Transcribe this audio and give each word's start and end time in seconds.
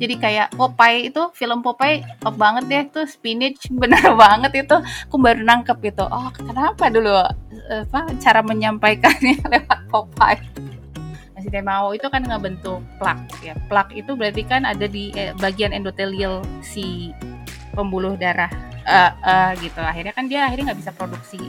jadi 0.00 0.14
kayak 0.16 0.48
Popeye 0.56 1.12
itu 1.12 1.22
film 1.36 1.60
Popeye 1.60 2.00
top 2.24 2.40
banget 2.40 2.64
deh 2.72 2.84
tuh 2.88 3.04
spinach 3.04 3.68
bener 3.80 4.16
banget 4.16 4.64
itu 4.64 4.76
aku 5.06 5.16
baru 5.20 5.44
nangkep 5.44 5.78
itu 5.84 6.04
oh 6.08 6.32
kenapa 6.32 6.88
dulu 6.88 7.12
apa 7.68 8.08
cara 8.16 8.40
menyampaikannya 8.40 9.36
lewat 9.52 9.80
Popeye 9.92 10.40
Nah, 11.40 11.48
si 11.48 11.56
Temao 11.56 11.96
itu 11.96 12.04
kan 12.12 12.20
ngebentuk 12.20 12.84
plak 13.00 13.16
ya. 13.40 13.56
Plak 13.64 13.96
itu 13.96 14.12
berarti 14.12 14.44
kan 14.44 14.68
ada 14.68 14.84
di 14.84 15.08
eh, 15.16 15.32
bagian 15.40 15.72
endotelial 15.72 16.44
si 16.60 17.16
pembuluh 17.72 18.12
darah 18.20 18.52
eh, 18.84 19.12
eh, 19.24 19.50
gitu. 19.64 19.80
Akhirnya 19.80 20.12
kan 20.12 20.28
dia 20.28 20.44
akhirnya 20.44 20.68
nggak 20.76 20.84
bisa 20.84 20.92
produksi 20.92 21.40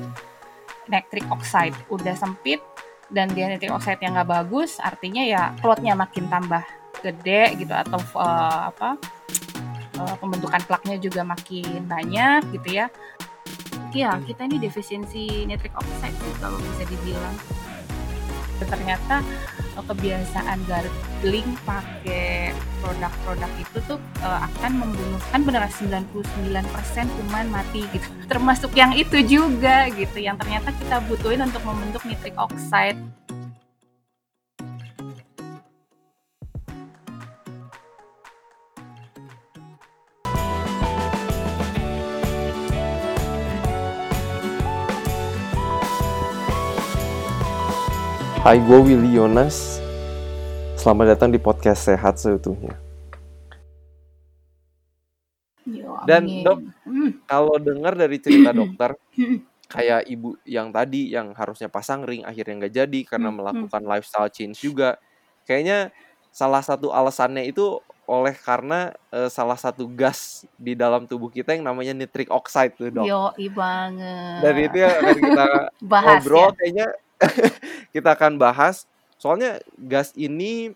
nitric 0.87 1.27
oxide. 1.27 1.75
Udah 1.91 2.15
sempit 2.15 2.63
dan 3.11 3.35
dia 3.35 3.51
nitric 3.51 3.67
oxide 3.67 3.99
yang 3.99 4.15
nggak 4.15 4.31
bagus, 4.31 4.79
artinya 4.79 5.27
ya 5.27 5.51
klotnya 5.59 5.91
makin 5.91 6.31
tambah 6.31 6.63
gede 6.99 7.55
gitu 7.55 7.71
atau 7.71 7.99
eh, 7.99 8.61
apa 8.75 8.99
eh, 9.95 10.15
pembentukan 10.19 10.61
plaknya 10.67 10.99
juga 10.99 11.23
makin 11.23 11.87
banyak 11.87 12.41
gitu 12.59 12.83
ya. 12.83 12.87
Iya, 13.91 14.23
kita 14.23 14.47
ini 14.47 14.55
defisiensi 14.55 15.43
nitric 15.43 15.75
oxide 15.75 16.15
sih 16.15 16.33
kalau 16.39 16.55
bisa 16.59 16.83
dibilang. 16.87 17.35
Ternyata 18.61 19.19
eh, 19.75 19.83
kebiasaan 19.83 20.59
gargling 20.63 21.49
pakai 21.67 22.55
produk-produk 22.79 23.51
itu 23.59 23.77
tuh 23.83 23.99
eh, 24.23 24.39
akan 24.47 24.71
membunuh 24.79 25.19
kan 25.35 25.43
beneran 25.43 25.67
99% 25.67 26.07
kuman 27.19 27.47
mati 27.51 27.83
gitu. 27.91 28.07
Termasuk 28.31 28.71
yang 28.79 28.95
itu 28.95 29.19
juga 29.27 29.91
gitu 29.91 30.23
yang 30.23 30.39
ternyata 30.39 30.71
kita 30.71 31.03
butuhin 31.11 31.43
untuk 31.43 31.59
membentuk 31.67 32.07
nitric 32.07 32.35
oxide. 32.39 32.95
Hai, 48.41 48.57
gue 48.57 48.79
Willy 48.81 49.15
Yonas. 49.15 49.77
Selamat 50.73 51.13
datang 51.13 51.29
di 51.29 51.37
podcast 51.37 51.85
Sehat 51.85 52.17
Seutuhnya. 52.17 52.73
Yo, 55.61 55.93
Dan. 56.03 56.25
Dok, 56.41 56.59
Hmm, 56.81 57.21
Kalau 57.23 57.55
dengar 57.61 57.93
dari 57.93 58.17
cerita 58.17 58.49
dokter, 58.57 58.97
kayak 59.69 60.09
ibu 60.09 60.33
yang 60.43 60.73
tadi 60.73 61.13
yang 61.13 61.31
harusnya 61.31 61.69
pasang 61.69 62.01
ring 62.01 62.25
akhirnya 62.25 62.65
nggak 62.65 62.75
jadi 62.75 62.99
karena 63.05 63.29
Hmm, 63.29 63.37
melakukan 63.37 63.83
lifestyle 63.85 64.31
change 64.33 64.57
juga. 64.59 64.97
Kayaknya 65.45 65.93
salah 66.33 66.65
satu 66.65 66.89
alasannya 66.89 67.45
itu 67.45 67.77
oleh 68.09 68.33
karena 68.33 68.89
eh, 69.13 69.29
salah 69.29 69.55
satu 69.55 69.85
gas 69.85 70.43
di 70.57 70.73
dalam 70.73 71.05
tubuh 71.05 71.29
kita 71.29 71.53
yang 71.53 71.63
namanya 71.63 71.93
nitric 71.93 72.27
oxide 72.27 72.73
tuh 72.73 72.89
dok. 72.89 73.05
Yoi 73.05 73.47
Dan 74.41 74.55
itu 74.57 74.73
banget. 74.73 74.81
yang 74.81 74.93
akan 74.97 75.17
kita 75.21 75.45
Bahas 75.93 76.09
ngobrol 76.25 76.49
ya. 76.49 76.55
kayaknya 76.57 76.87
kita 77.95 78.09
akan 78.17 78.37
bahas. 78.41 78.85
Soalnya 79.21 79.61
gas 79.77 80.13
ini 80.17 80.73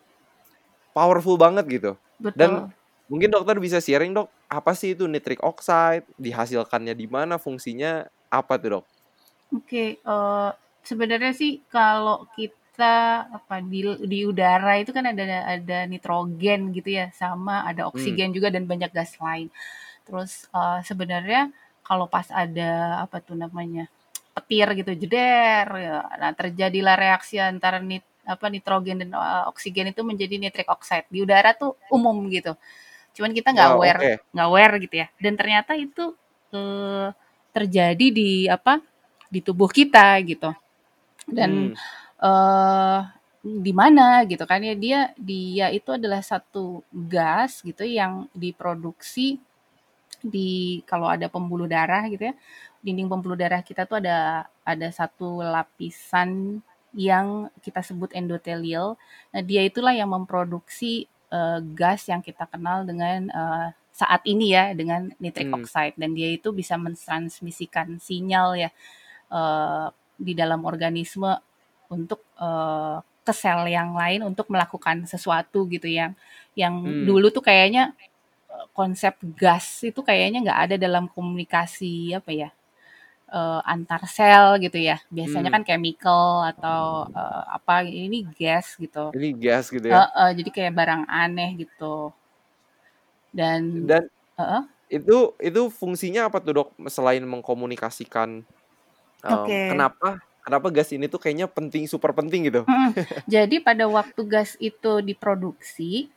powerful 0.95 1.35
banget 1.39 1.65
gitu. 1.69 1.91
Dan 2.35 2.51
Betul. 2.55 2.71
mungkin 3.11 3.29
dokter 3.33 3.57
bisa 3.61 3.79
sharing 3.83 4.13
dok, 4.15 4.29
apa 4.49 4.71
sih 4.77 4.93
itu 4.97 5.05
nitric 5.09 5.41
oxide, 5.43 6.05
dihasilkannya 6.19 6.93
di 6.97 7.07
mana, 7.09 7.35
fungsinya 7.41 8.07
apa 8.31 8.53
tuh 8.61 8.69
dok? 8.81 8.85
Oke, 9.53 9.85
eh, 10.01 10.49
sebenarnya 10.89 11.31
sih 11.41 11.51
kalau 11.69 12.25
kita 12.37 13.29
apa 13.37 13.55
di 13.71 13.79
di 14.11 14.19
udara 14.31 14.71
itu 14.81 14.91
kan 14.97 15.05
ada 15.11 15.23
ada 15.55 15.77
nitrogen 15.91 16.59
gitu 16.75 16.89
ya, 16.99 17.05
sama 17.21 17.63
ada 17.69 17.81
Hmm, 17.93 18.19
oksigen 18.19 18.29
juga 18.35 18.49
dan 18.55 18.63
banyak 18.71 18.91
gas 18.97 19.11
lain. 19.21 19.47
Terus 20.07 20.31
eh, 20.57 20.79
sebenarnya 20.89 21.41
kalau 21.87 22.05
pas 22.09 22.27
ada 22.33 23.01
apa 23.05 23.17
tuh 23.27 23.37
namanya 23.43 23.85
petir 24.35 24.67
gitu 24.79 24.91
jeder, 25.01 25.67
ya, 25.79 25.97
nah 26.21 26.31
terjadilah 26.35 26.95
reaksi 26.99 27.35
antara 27.39 27.79
nit 27.79 28.03
apa 28.25 28.45
nitrogen 28.53 28.97
dan 29.05 29.11
eh, 29.15 29.43
oksigen 29.51 29.91
itu 29.93 30.01
menjadi 30.03 30.35
nitric 30.41 30.67
oxide 30.69 31.07
di 31.13 31.19
udara 31.25 31.51
tuh 31.55 31.77
umum 31.93 32.17
gitu. 32.33 32.53
Cuman 33.15 33.31
kita 33.37 33.49
nggak 33.55 33.69
wow, 33.69 33.77
aware 33.79 34.01
nggak 34.33 34.47
aware 34.49 34.75
gitu 34.83 34.95
ya. 35.03 35.07
Dan 35.23 35.33
ternyata 35.39 35.73
itu 35.79 36.15
eh, 36.55 37.07
terjadi 37.55 38.07
di 38.11 38.29
apa 38.51 38.81
di 39.31 39.39
tubuh 39.45 39.69
kita 39.71 40.19
gitu. 40.27 40.51
Dan 41.27 41.51
Hmm, 41.67 41.75
eh 42.21 42.99
di 43.45 43.73
mana 43.77 44.25
gitu 44.25 44.41
kan 44.49 44.57
ya 44.65 44.73
dia 44.73 44.99
dia 45.21 45.67
itu 45.69 45.89
adalah 45.93 46.21
satu 46.25 46.81
gas 46.91 47.61
gitu 47.61 47.85
yang 47.85 48.25
diproduksi 48.33 49.37
di 50.25 50.81
kalau 50.89 51.05
ada 51.05 51.29
pembuluh 51.29 51.69
darah 51.69 52.03
gitu 52.09 52.33
ya 52.33 52.35
dinding 52.85 53.09
pembuluh 53.09 53.33
darah 53.33 53.65
kita 53.65 53.89
tuh 53.89 53.97
ada 53.97 54.45
ada 54.61 54.87
satu 54.93 55.41
lapisan 55.41 56.61
yang 56.93 57.49
kita 57.65 57.81
sebut 57.81 58.13
endotelial 58.13 58.95
nah 59.33 59.41
dia 59.41 59.65
itulah 59.65 59.91
yang 59.91 60.13
memproduksi 60.13 61.09
eh, 61.33 61.59
gas 61.73 62.05
yang 62.05 62.21
kita 62.21 62.45
kenal 62.45 62.85
dengan 62.85 63.27
eh, 63.33 63.67
saat 63.95 64.27
ini 64.27 64.51
ya 64.51 64.75
dengan 64.75 65.07
nitric 65.23 65.47
hmm, 65.47 65.57
oxide. 65.63 65.95
Dan 65.95 66.11
dia 66.11 66.27
itu 66.35 66.51
bisa 66.51 66.75
mentransmisikan 66.75 67.95
sinyal 68.03 68.59
ya 68.59 68.69
eh, 69.31 69.87
di 70.19 70.35
dalam 70.35 70.67
organisme 70.67 71.31
untuk 71.87 72.19
eh, 72.35 72.99
ke 73.25 73.33
sel 73.33 73.65
yang 73.71 73.97
lain 73.97 74.21
untuk 74.21 74.51
melakukan 74.53 75.07
sesuatu 75.09 75.65
gitu 75.71 75.89
yang 75.89 76.13
yang 76.53 76.77
hmm, 76.77 77.09
dulu 77.09 77.33
tuh 77.33 77.41
kayaknya 77.41 77.95
konsep 78.71 79.17
gas 79.33 79.81
itu 79.81 79.99
kayaknya 80.05 80.45
nggak 80.45 80.59
ada 80.69 80.75
dalam 80.77 81.09
komunikasi 81.09 82.13
apa 82.13 82.31
ya 82.31 82.49
eh, 83.29 83.61
antar 83.65 84.01
sel 84.05 84.57
gitu 84.61 84.77
ya 84.77 84.97
biasanya 85.09 85.49
hmm. 85.49 85.55
kan 85.61 85.63
chemical 85.65 86.45
atau 86.45 87.09
eh, 87.09 87.43
apa 87.57 87.85
ini 87.85 88.25
gas 88.37 88.77
gitu 88.77 89.09
Ini 89.15 89.29
gas 89.37 89.69
gitu 89.73 89.85
Eh, 89.85 89.93
ya. 89.93 90.05
eh, 90.09 90.31
jadi 90.37 90.49
kayak 90.53 90.73
barang 90.73 91.03
aneh 91.09 91.49
gitu 91.61 92.11
dan 93.35 93.61
Dan 93.89 94.03
eh, 94.39 94.43
eh, 94.43 94.63
itu 95.01 95.33
itu 95.41 95.61
fungsinya 95.73 96.29
apa 96.29 96.39
tuh 96.39 96.53
dok? 96.63 96.69
Selain 96.87 97.23
mengkomunikasikan 97.25 98.45
em, 99.25 99.33
oke 99.33 99.59
kenapa 99.73 100.21
kenapa 100.45 100.67
gas 100.69 100.93
ini 100.93 101.09
tuh 101.09 101.17
kayaknya 101.17 101.49
penting, 101.49 101.89
super 101.89 102.13
penting 102.13 102.47
gitu. 102.47 102.63
Mm-mm. 102.63 102.93
Jadi 103.33 103.59
pada 103.59 103.89
waktu 103.89 104.21
gas 104.29 104.53
itu 104.61 105.01
diproduksi, 105.01 106.07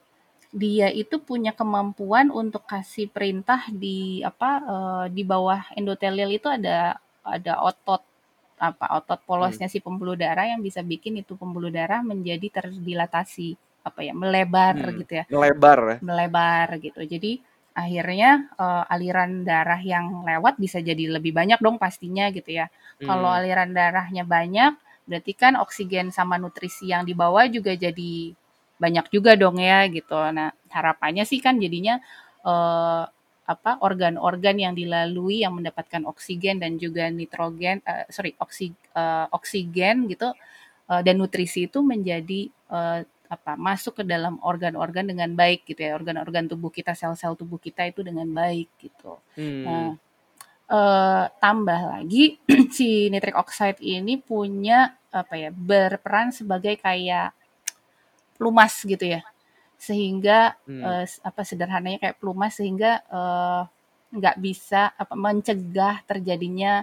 dia 0.53 0.89
itu 0.93 1.21
punya 1.21 1.53
kemampuan 1.53 2.33
untuk 2.33 2.65
kasih 2.65 3.07
perintah 3.13 3.61
di 3.73 4.25
apa 4.25 4.51
eh, 4.75 5.05
di 5.17 5.23
bawah 5.27 5.61
endotelial 5.79 6.31
itu 6.33 6.49
ada 6.49 6.97
ada 7.25 7.53
otot 7.69 8.03
apa 8.59 8.87
otot 8.99 9.21
Hmm, 9.41 9.59
polosnya 9.63 9.69
si 9.71 9.79
pembuluh 9.79 10.17
darah 10.19 10.47
yang 10.51 10.61
bisa 10.65 10.81
bikin 10.83 11.21
itu 11.23 11.33
pembuluh 11.39 11.71
darah 11.71 12.01
menjadi 12.03 12.49
terdilatasi 12.63 13.55
apa 13.87 14.01
ya 14.03 14.13
melebar 14.17 14.75
hmm, 14.75 14.99
gitu 14.99 15.13
ya 15.23 15.25
melebar 15.31 15.79
ya. 15.91 15.99
melebar 16.07 16.69
gitu. 16.83 17.01
Jadi 17.05 17.43
akhirnya 17.75 18.31
eh, 18.59 18.85
aliran 18.95 19.43
darah 19.47 19.81
yang 19.83 20.07
lewat 20.27 20.55
bisa 20.59 20.79
jadi 20.83 21.05
lebih 21.19 21.33
banyak 21.35 21.59
dong 21.63 21.77
pastinya 21.79 22.31
gitu 22.35 22.51
ya. 22.61 22.67
Kalau 23.07 23.31
Hmm, 23.31 23.39
aliran 23.39 23.71
darahnya 23.79 24.23
banyak, 24.27 24.73
berarti 25.09 25.33
kan 25.35 25.55
oksigen 25.65 26.11
sama 26.15 26.37
nutrisi 26.43 26.91
yang 26.93 27.03
dibawa 27.09 27.47
juga 27.49 27.73
jadi 27.79 28.35
banyak 28.78 29.06
juga 29.11 29.34
dong 29.34 29.59
ya 29.61 29.87
gitu. 29.91 30.15
Nah, 30.33 30.55
harapannya 30.71 31.25
sih 31.27 31.43
kan 31.43 31.59
jadinya 31.59 31.99
eh, 32.47 33.05
apa 33.49 33.81
organ-organ 33.81 34.56
yang 34.61 34.75
dilalui 34.77 35.41
yang 35.41 35.56
mendapatkan 35.56 36.05
oksigen 36.05 36.61
dan 36.61 36.77
juga 36.77 37.09
nitrogen, 37.09 37.81
eh, 37.84 38.05
sorry 38.12 38.37
oksi, 38.38 38.72
eh, 38.72 39.27
oksigen 39.33 40.06
gitu 40.12 40.33
eh, 40.91 41.00
dan 41.06 41.15
nutrisi 41.21 41.67
itu 41.69 41.81
menjadi 41.83 42.41
eh, 42.49 43.00
apa 43.28 43.53
masuk 43.61 44.00
ke 44.00 44.05
dalam 44.09 44.41
organ-organ 44.41 45.05
dengan 45.09 45.31
baik 45.37 45.69
gitu 45.69 45.81
ya. 45.84 45.97
Organ-organ 45.97 46.49
tubuh 46.49 46.72
kita 46.72 46.93
sel-sel 46.97 47.37
tubuh 47.37 47.61
kita 47.61 47.85
itu 47.88 48.00
dengan 48.05 48.29
baik 48.32 48.69
gitu. 48.81 49.20
Nah 49.64 49.93
hmm, 49.93 50.08
eh, 50.69 51.25
tambah 51.41 51.81
lagi 51.93 52.37
si 52.76 53.08
nitric 53.12 53.37
oxide 53.37 53.81
ini 53.81 54.20
punya 54.20 54.93
apa 55.08 55.35
ya 55.41 55.50
berperan 55.53 56.29
sebagai 56.37 56.76
kayak 56.76 57.32
pelumas 58.38 58.75
gitu 58.87 59.02
ya 59.05 59.20
sehingga 59.79 60.55
hmm. 60.67 60.82
s- 61.06 61.20
apa 61.23 61.43
sederhananya 61.43 61.99
kayak 62.02 62.17
pelumas 62.23 62.55
sehingga 62.58 63.02
eh, 63.06 63.62
nggak 64.08 64.37
bisa 64.40 64.94
apa 64.96 65.12
mencegah 65.14 66.00
terjadinya 66.08 66.81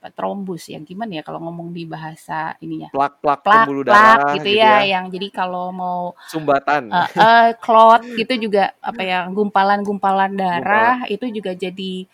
apa 0.00 0.08
trombus 0.16 0.72
ya 0.72 0.80
gimana 0.80 1.20
ya 1.20 1.22
kalau 1.26 1.44
ngomong 1.44 1.76
di 1.76 1.84
bahasa 1.84 2.56
ininya 2.64 2.88
Plak-plak 2.88 3.44
plak 3.44 3.68
pembuluh 3.68 3.84
darah 3.84 4.32
gitu 4.40 4.48
gitu 4.48 4.64
ya 4.64 4.80
ya. 4.80 4.96
yang 4.96 5.04
jadi 5.12 5.28
kalau 5.28 5.68
mau 5.74 6.00
Sumbatan. 6.32 6.82
eh 6.88 7.08
eh, 7.20 7.48
clot 7.60 8.02
gitu 8.16 8.48
juga 8.48 8.72
apa 8.80 9.02
ya 9.04 9.18
gumpalan-gumpalan 9.28 10.32
Gumpalan. 10.32 10.40
darah 10.64 10.98
itu 11.12 11.26
juga 11.28 11.52
jadi 11.52 12.08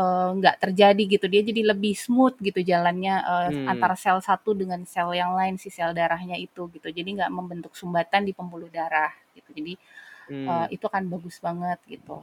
eh, 0.00 0.28
nggak 0.38 0.56
terjadi 0.62 1.02
gitu 1.14 1.26
dia 1.32 1.42
jadi 1.50 1.62
lebih 1.72 1.94
smooth 2.04 2.36
gitu 2.46 2.60
jalannya 2.70 3.14
eh, 3.32 3.48
Hmm, 3.48 3.66
antara 3.72 3.94
sel 4.02 4.18
satu 4.28 4.50
dengan 4.60 4.80
sel 4.92 5.10
yang 5.20 5.32
lain 5.38 5.54
si 5.62 5.68
sel 5.76 5.90
darahnya 5.98 6.36
itu 6.46 6.62
gitu 6.74 6.88
jadi 6.98 7.08
nggak 7.16 7.32
membentuk 7.38 7.72
sumbatan 7.80 8.22
di 8.28 8.32
pembuluh 8.38 8.70
darah 8.78 9.12
gitu 9.36 9.50
jadi 9.58 9.72
uh, 10.50 10.66
Hmm. 10.66 10.74
itu 10.74 10.84
akan 10.90 11.04
bagus 11.12 11.36
banget 11.46 11.78
gitu. 11.88 12.16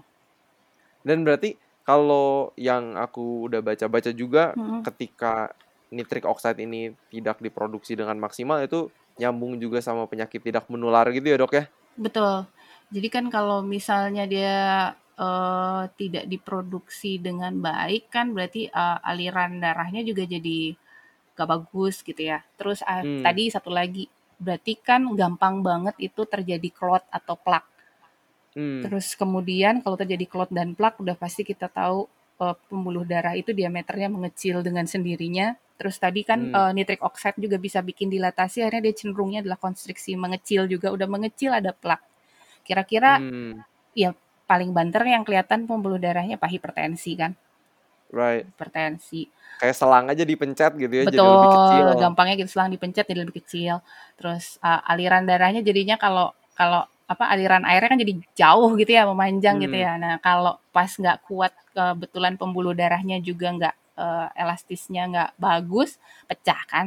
Dan 1.06 1.22
berarti 1.26 1.56
kalau 1.86 2.50
yang 2.58 2.98
aku 2.98 3.46
udah 3.48 3.62
baca-baca 3.62 4.12
juga 4.12 4.58
Mm-mm. 4.58 4.82
ketika 4.82 5.54
nitric 5.94 6.26
oxide 6.26 6.60
ini 6.66 6.98
tidak 7.14 7.38
diproduksi 7.46 7.94
dengan 7.94 8.18
maksimal 8.18 8.60
itu 8.66 8.90
nyambung 9.22 9.62
juga 9.62 9.80
sama 9.80 10.10
penyakit 10.10 10.42
tidak 10.44 10.66
menular 10.68 11.06
gitu 11.14 11.28
ya 11.30 11.38
dok 11.40 11.54
ya? 11.56 11.64
Betul. 11.96 12.48
Jadi 12.94 13.08
kan 13.16 13.26
kalau 13.36 13.64
misalnya 13.66 14.24
dia 14.30 14.54
uh, 15.20 15.88
tidak 15.96 16.26
diproduksi 16.28 17.20
dengan 17.20 17.58
baik 17.60 18.12
kan 18.12 18.32
berarti 18.36 18.68
uh, 18.70 19.00
aliran 19.04 19.60
darahnya 19.60 20.04
juga 20.04 20.24
jadi 20.28 20.76
gak 21.36 21.48
bagus 21.48 22.00
gitu 22.04 22.22
ya. 22.32 22.40
Terus 22.56 22.80
uh, 22.84 23.04
Hmm. 23.04 23.24
tadi 23.24 23.52
satu 23.52 23.72
lagi 23.72 24.08
berarti 24.36 24.76
kan 24.80 25.08
gampang 25.16 25.64
banget 25.64 25.96
itu 26.00 26.24
terjadi 26.28 26.70
clot 26.72 27.04
atau 27.12 27.36
plak. 27.40 27.64
Hmm. 28.56 28.88
Terus 28.88 29.16
kemudian 29.20 29.84
kalau 29.84 30.00
terjadi 30.00 30.26
clot 30.28 30.52
dan 30.52 30.76
plak 30.76 31.00
udah 31.00 31.16
pasti 31.20 31.44
kita 31.44 31.68
tahu 31.68 32.08
uh, 32.40 32.56
pembuluh 32.72 33.04
darah 33.04 33.36
itu 33.36 33.52
diameternya 33.52 34.08
mengecil 34.08 34.64
dengan 34.64 34.88
sendirinya. 34.88 35.56
Terus 35.76 36.00
tadi 36.00 36.24
kan 36.24 36.40
Hmm. 36.40 36.56
uh, 36.56 36.72
nitric 36.72 37.04
oxide 37.04 37.36
juga 37.36 37.60
bisa 37.60 37.84
bikin 37.84 38.08
dilatasi, 38.08 38.64
akhirnya 38.64 38.92
dia 38.92 38.96
cenderungnya 38.96 39.44
adalah 39.44 39.60
konstriksi 39.60 40.16
mengecil 40.16 40.72
juga. 40.72 40.88
Udah 40.92 41.08
mengecil 41.08 41.52
ada 41.52 41.76
plak. 41.76 42.00
Kira-kira 42.64 43.20
Hmm. 43.20 43.60
ya 43.92 44.16
paling 44.46 44.70
banter 44.72 45.02
yang 45.06 45.26
kelihatan 45.26 45.66
pembuluh 45.66 45.98
darahnya 45.98 46.38
apa 46.38 46.48
hipertensi 46.50 47.18
kan? 47.18 47.34
Right. 48.14 48.46
Hipertensi. 48.46 49.28
Kayak 49.60 49.76
selang 49.76 50.06
aja 50.12 50.24
dipencet 50.24 50.72
gitu 50.78 50.94
ya 50.94 51.04
jadi 51.10 51.18
lebih 51.18 51.52
kecil. 51.52 51.86
Betul, 51.90 52.02
gampangnya 52.02 52.36
gitu 52.44 52.50
selang 52.54 52.70
dipencet 52.70 53.06
jadi 53.08 53.20
lebih 53.26 53.36
kecil. 53.42 53.82
Terus 54.20 54.62
uh, 54.62 54.82
aliran 54.86 55.24
darahnya 55.26 55.66
jadinya 55.66 55.98
kalau 55.98 56.32
kalau 56.56 56.86
apa 57.06 57.30
aliran 57.30 57.62
airnya 57.70 57.90
kan 57.94 58.00
jadi 58.02 58.14
jauh 58.34 58.72
gitu 58.78 58.92
ya, 58.94 59.06
memanjang 59.06 59.62
gitu 59.62 59.78
Hmm. 59.78 59.86
ya. 59.86 59.92
Nah 59.98 60.14
kalau 60.22 60.58
pas 60.74 60.90
nggak 60.90 61.18
kuat 61.26 61.54
kebetulan 61.76 62.34
pembuluh 62.40 62.74
darahnya 62.74 63.20
juga 63.22 63.52
nggak 63.52 63.76
uh, 63.98 64.28
elastisnya 64.36 65.04
nggak 65.12 65.32
bagus, 65.40 65.98
pecah 66.30 66.62
kan, 66.68 66.86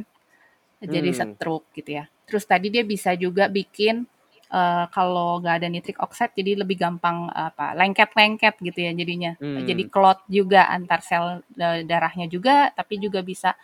jadi 0.81 1.11
Hmm. 1.13 1.35
stroke 1.35 1.69
gitu 1.75 2.03
ya. 2.03 2.05
Terus 2.29 2.45
tadi 2.45 2.69
dia 2.69 2.85
bisa 2.85 3.17
juga 3.17 3.49
bikin 3.49 4.05
uh, 4.53 4.85
kalau 4.93 5.41
nggak 5.41 5.55
ada 5.63 5.69
nitric 5.69 5.99
oxide 6.01 6.33
jadi 6.37 6.61
lebih 6.61 6.77
gampang 6.81 7.29
apa 7.33 7.77
lengket-lengket 7.77 8.55
gitu 8.61 8.79
ya 8.85 8.93
jadinya. 8.93 9.33
Jadi 9.39 9.83
Hmm. 9.87 9.93
clot 9.93 10.21
juga 10.29 10.69
antar 10.69 11.01
sel 11.05 11.41
uh, 11.41 11.79
darahnya 11.85 12.27
juga, 12.29 12.73
tapi 12.73 13.01
juga 13.01 13.21
bisa 13.21 13.55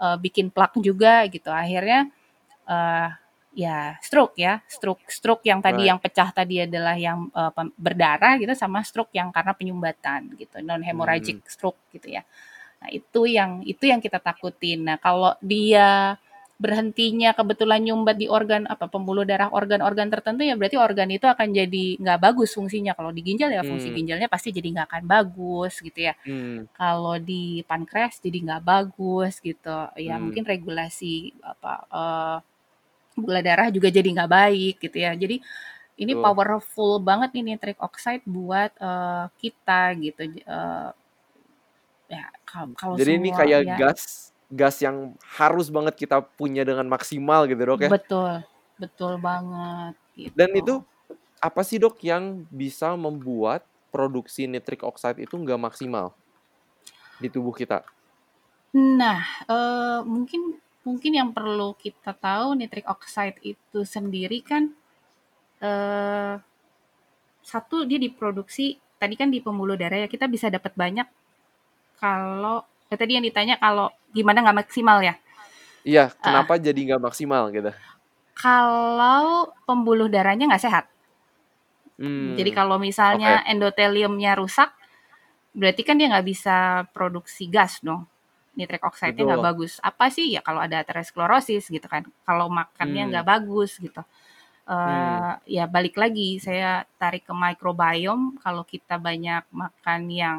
uh, 0.00 0.16
bikin 0.16 0.48
plak 0.52 0.76
juga 0.80 1.24
gitu. 1.28 1.52
Akhirnya 1.52 2.08
uh, 2.68 3.08
ya 3.50 3.98
stroke 3.98 4.38
ya, 4.38 4.62
stroke 4.70 5.02
stroke 5.10 5.42
yang 5.42 5.58
tadi 5.58 5.84
Right. 5.84 5.90
yang 5.90 5.98
pecah 5.98 6.30
tadi 6.30 6.62
adalah 6.62 6.94
yang 6.94 7.26
uh, 7.34 7.50
berdarah 7.74 8.38
gitu 8.38 8.54
sama 8.54 8.80
stroke 8.86 9.10
yang 9.10 9.34
karena 9.34 9.52
penyumbatan 9.52 10.34
gitu, 10.38 10.62
non 10.62 10.80
hemorrhagic 10.80 11.42
Hmm. 11.42 11.50
stroke 11.50 11.80
gitu 11.90 12.14
ya. 12.14 12.22
Nah, 12.80 12.88
itu 12.88 13.28
yang 13.28 13.60
itu 13.66 13.84
yang 13.90 14.00
kita 14.00 14.16
takutin. 14.22 14.88
Nah, 14.88 14.96
kalau 14.96 15.36
dia 15.44 16.16
berhentinya 16.60 17.32
kebetulan 17.32 17.80
nyumbat 17.88 18.20
di 18.20 18.28
organ 18.28 18.68
apa 18.68 18.84
pembuluh 18.84 19.24
darah 19.24 19.48
organ-organ 19.48 20.12
tertentu 20.12 20.44
ya 20.44 20.54
berarti 20.60 20.76
organ 20.76 21.08
itu 21.08 21.24
akan 21.24 21.48
jadi 21.56 21.84
nggak 21.96 22.18
bagus 22.20 22.52
fungsinya. 22.52 22.92
Kalau 22.92 23.10
di 23.16 23.24
ginjal 23.24 23.48
ya 23.48 23.64
fungsi 23.64 23.88
Hmm. 23.88 23.96
ginjalnya 23.96 24.28
pasti 24.28 24.52
jadi 24.52 24.68
nggak 24.76 24.86
akan 24.92 25.04
bagus 25.08 25.80
gitu 25.80 25.98
ya. 26.08 26.14
Hmm. 26.28 26.68
Kalau 26.76 27.16
di 27.16 27.64
pankreas 27.64 28.20
jadi 28.20 28.38
nggak 28.44 28.62
bagus 28.62 29.40
gitu. 29.40 29.78
Ya 29.96 30.20
Hmm. 30.20 30.28
mungkin 30.28 30.44
regulasi 30.44 31.32
apa 31.40 31.72
eh, 31.88 32.36
gula 33.16 33.40
darah 33.40 33.68
juga 33.72 33.88
jadi 33.88 34.08
nggak 34.12 34.30
baik 34.30 34.74
gitu 34.84 34.96
ya. 35.00 35.12
Jadi 35.16 35.40
ini 36.00 36.12
Betul. 36.12 36.24
powerful 36.24 36.92
banget 37.00 37.32
nih 37.36 37.44
nitric 37.56 37.78
oxide 37.80 38.24
buat 38.28 38.72
eh, 38.76 39.24
kita 39.40 39.82
gitu. 39.96 40.20
Eh, 40.44 40.90
ya 42.10 42.26
kalau 42.76 42.98
Jadi 43.00 43.10
ini 43.16 43.30
semua 43.32 43.38
kayak 43.40 43.60
ya 43.64 43.76
gas 43.80 44.02
gas 44.50 44.82
yang 44.82 45.14
harus 45.38 45.70
banget 45.70 45.94
kita 45.96 46.22
punya 46.38 46.62
dengan 46.66 46.86
maksimal 46.90 47.46
gitu 47.46 47.62
dok 47.62 47.80
ya. 47.86 47.92
betul 47.92 48.32
betul 48.80 49.12
banget 49.20 49.94
Dan 50.36 50.50
gitu. 50.52 50.60
itu 50.60 50.74
apa 51.40 51.60
sih 51.64 51.80
dok 51.80 51.96
yang 52.04 52.44
bisa 52.52 52.92
membuat 52.98 53.64
produksi 53.94 54.44
nitric 54.46 54.84
oxide 54.84 55.18
itu 55.24 55.34
nggak 55.40 55.60
maksimal 55.60 56.12
di 57.20 57.28
tubuh 57.28 57.52
kita? 57.54 57.84
Nah, 58.74 59.20
eh, 59.50 59.98
mungkin 60.06 60.58
mungkin 60.86 61.12
yang 61.12 61.30
perlu 61.36 61.74
kita 61.76 62.14
tahu 62.16 62.56
nitric 62.56 62.86
oxide 62.88 63.36
itu 63.42 63.80
sendiri 63.84 64.40
kan 64.40 64.72
eh, 65.60 66.34
satu 67.42 67.84
dia 67.88 67.98
diproduksi 68.00 68.78
tadi 69.00 69.14
kan 69.16 69.28
di 69.32 69.40
pembuluh 69.40 69.76
darah 69.80 70.04
ya 70.04 70.08
kita 70.08 70.28
bisa 70.28 70.46
dapat 70.52 70.72
banyak 70.76 71.08
kalau 72.00 72.64
eh, 72.90 72.98
tadi 72.98 73.12
yang 73.16 73.24
ditanya 73.28 73.54
kalau 73.62 73.86
gimana 74.16 74.42
nggak 74.42 74.58
maksimal 74.66 74.98
ya. 75.08 75.14
Iya, 75.90 76.12
Ah, 76.20 76.20
kenapa 76.24 76.52
jadi 76.60 76.80
nggak 76.86 77.04
maksimal 77.06 77.42
gitu? 77.56 77.70
kalau 78.42 79.52
pembuluh 79.68 80.08
darahnya 80.14 80.44
nggak 80.50 80.64
sehat. 80.66 80.84
Jadi 82.38 82.50
Hmm, 82.50 82.52
kalau 82.52 82.76
oke. 82.76 82.80
misalnya 82.80 83.40
endoteliumnya 83.48 84.36
rusak, 84.36 84.70
berarti 85.56 85.82
kan 85.86 85.96
dia 85.98 86.08
nggak 86.12 86.26
bisa 86.28 86.56
produksi 86.96 87.48
gas 87.50 87.80
dong. 87.80 88.06
Nitric 88.58 88.82
oxide-nya 88.84 89.24
nggak 89.24 89.44
bagus. 89.48 89.72
Apa 89.80 90.12
sih 90.12 90.26
ya 90.36 90.40
kalau 90.44 90.60
ada 90.60 90.82
aterosklerosis 90.84 91.64
gitu 91.72 91.86
kan. 91.88 92.04
Kalau 92.26 92.46
makannya 92.52 93.02
Hmm. 93.04 93.10
nggak 93.14 93.26
bagus 93.26 93.80
gitu. 93.80 94.02
Hmm. 94.84 95.24
Eh, 95.24 95.32
ya 95.58 95.64
balik 95.66 95.96
lagi 95.98 96.38
saya 96.42 96.84
tarik 97.00 97.24
ke 97.28 97.34
microbiome. 97.34 98.36
Kalau 98.44 98.62
kita 98.68 98.96
banyak 99.00 99.44
makan 99.52 100.00
yang 100.12 100.38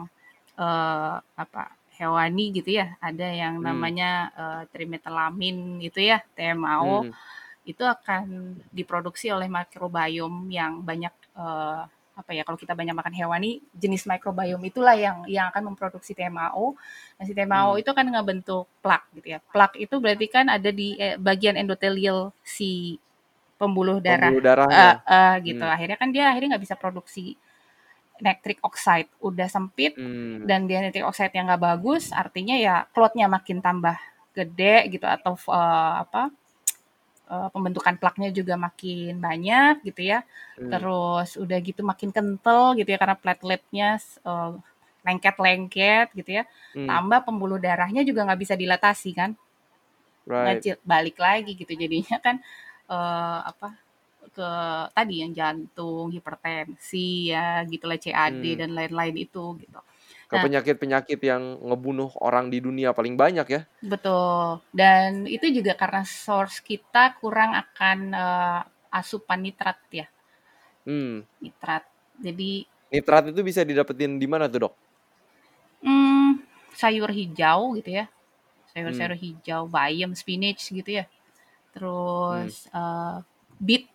eh, 0.60 1.16
apa 1.44 1.64
hewani 2.02 2.46
gitu 2.58 2.70
ya, 2.80 2.88
ada 3.10 3.28
yang 3.42 3.54
Hmm. 3.58 3.66
namanya 3.70 4.10
eh, 4.42 4.62
trimethylamine 4.74 5.62
itu 5.88 6.00
ya, 6.12 6.18
TMAO 6.36 6.96
Hmm. 7.08 7.14
itu 7.72 7.84
akan 7.86 8.24
diproduksi 8.74 9.28
oleh 9.36 9.48
microbiome 9.58 10.50
yang 10.60 10.82
banyak 10.90 11.14
eh, 11.38 11.82
apa 12.12 12.32
ya 12.38 12.44
kalau 12.44 12.60
kita 12.60 12.74
banyak 12.80 12.92
makan 13.00 13.16
hewani 13.16 13.50
jenis 13.82 14.04
microbiome 14.12 14.62
itulah 14.70 14.94
yang 15.06 15.18
yang 15.32 15.46
akan 15.54 15.64
memproduksi 15.74 16.12
TMAO. 16.18 16.66
Nah, 17.18 17.24
si 17.28 17.34
TMAO 17.38 17.72
Hmm. 17.74 17.82
itu 17.82 17.92
kan 17.98 18.06
ngebentuk 18.14 18.66
plak 18.84 19.04
gitu 19.18 19.28
ya. 19.38 19.40
Plak 19.54 19.72
itu 19.80 19.96
berarti 20.04 20.26
kan 20.36 20.46
ada 20.52 20.70
di 20.74 20.88
eh, 21.00 21.16
bagian 21.22 21.56
endotelial 21.62 22.34
si 22.44 22.98
pembuluh 23.62 23.98
darah 24.04 24.34
Pembuluh 24.34 24.42
eh 24.72 24.94
darahnya. 24.94 25.02
eh, 25.16 25.36
gitu. 25.48 25.64
Hmm. 25.64 25.74
Akhirnya 25.76 25.98
kan 26.02 26.10
dia 26.16 26.26
akhirnya 26.32 26.50
nggak 26.58 26.66
bisa 26.68 26.76
produksi 26.84 27.36
nitric 28.22 28.62
oxide, 28.62 29.10
udah 29.20 29.50
sempit 29.50 29.98
Hmm. 29.98 30.46
dan 30.46 30.70
dia 30.70 30.80
nitric 30.80 31.04
oxide 31.04 31.34
yang 31.34 31.50
nggak 31.50 31.62
bagus, 31.62 32.14
artinya 32.14 32.54
ya 32.56 32.86
clotnya 32.94 33.26
makin 33.26 33.60
tambah 33.60 33.98
gede 34.32 34.88
gitu 34.94 35.04
atau 35.10 35.34
eh, 35.36 35.94
apa 36.06 36.30
eh, 37.32 37.50
pembentukan 37.52 37.96
plaknya 37.98 38.30
juga 38.32 38.56
makin 38.56 39.18
banyak 39.20 39.82
gitu 39.90 40.02
ya. 40.06 40.22
Hmm. 40.56 40.70
Terus 40.72 41.30
udah 41.36 41.58
gitu 41.60 41.82
makin 41.82 42.14
kental 42.14 42.78
gitu 42.78 42.90
ya 42.94 43.00
karena 43.02 43.18
plateletnya 43.18 43.98
eh, 44.00 44.52
lengket-lengket 45.02 46.14
gitu 46.14 46.30
ya. 46.40 46.44
Hmm. 46.78 46.86
Tambah 46.86 47.26
pembuluh 47.26 47.58
darahnya 47.58 48.06
juga 48.06 48.22
nggak 48.24 48.42
bisa 48.42 48.54
dilatasi 48.56 49.12
kan, 49.18 49.34
Right. 50.22 50.62
ngecil 50.62 50.78
balik 50.86 51.18
lagi 51.18 51.58
gitu 51.58 51.74
jadinya 51.74 52.22
kan 52.22 52.38
eh, 52.86 53.40
apa 53.50 53.74
ke 54.36 54.50
tadi 54.96 55.16
yang 55.24 55.32
jantung, 55.40 56.06
hipertensi 56.16 57.32
ya 57.34 57.64
gitulah 57.72 57.98
CAD 58.04 58.44
Hmm. 58.44 58.62
dan 58.62 58.70
lain-lain 58.78 59.16
itu 59.26 59.44
gitu. 59.62 59.80
Ke 60.30 60.36
Nah, 60.36 60.44
penyakit-penyakit 60.44 61.20
yang 61.30 61.44
ngebunuh 61.68 62.10
orang 62.28 62.46
di 62.54 62.58
dunia 62.66 62.90
paling 62.98 63.14
banyak 63.22 63.48
ya. 63.56 63.62
betul. 63.92 64.62
Dan 64.80 65.10
itu 65.36 65.46
juga 65.58 65.74
karena 65.82 66.02
source 66.06 66.58
kita 66.70 67.04
kurang 67.22 67.52
akan 67.64 67.98
eh, 68.26 68.60
asupan 69.00 69.40
nitrat 69.46 69.80
ya, 70.00 70.06
Hmm. 70.86 71.22
nitrat. 71.42 71.84
Jadi 72.24 72.52
Nitrat 72.94 73.26
itu 73.32 73.42
bisa 73.50 73.62
didapetin 73.70 74.12
di 74.22 74.28
mana 74.32 74.46
tuh 74.52 74.60
dok? 74.64 74.74
hmm, 75.84 76.42
sayur 76.78 77.10
hijau 77.12 77.76
gitu 77.80 77.90
ya, 78.02 78.06
Hmm. 78.86 79.12
sayur-sayur 79.12 79.16
hijau, 79.18 79.68
bayam, 79.72 80.12
spinach 80.18 80.70
gitu 80.72 80.92
ya. 81.04 81.06
Hmm. 82.28 82.52
Terus 82.54 82.68
eh, 82.72 83.18
beet, 83.62 83.86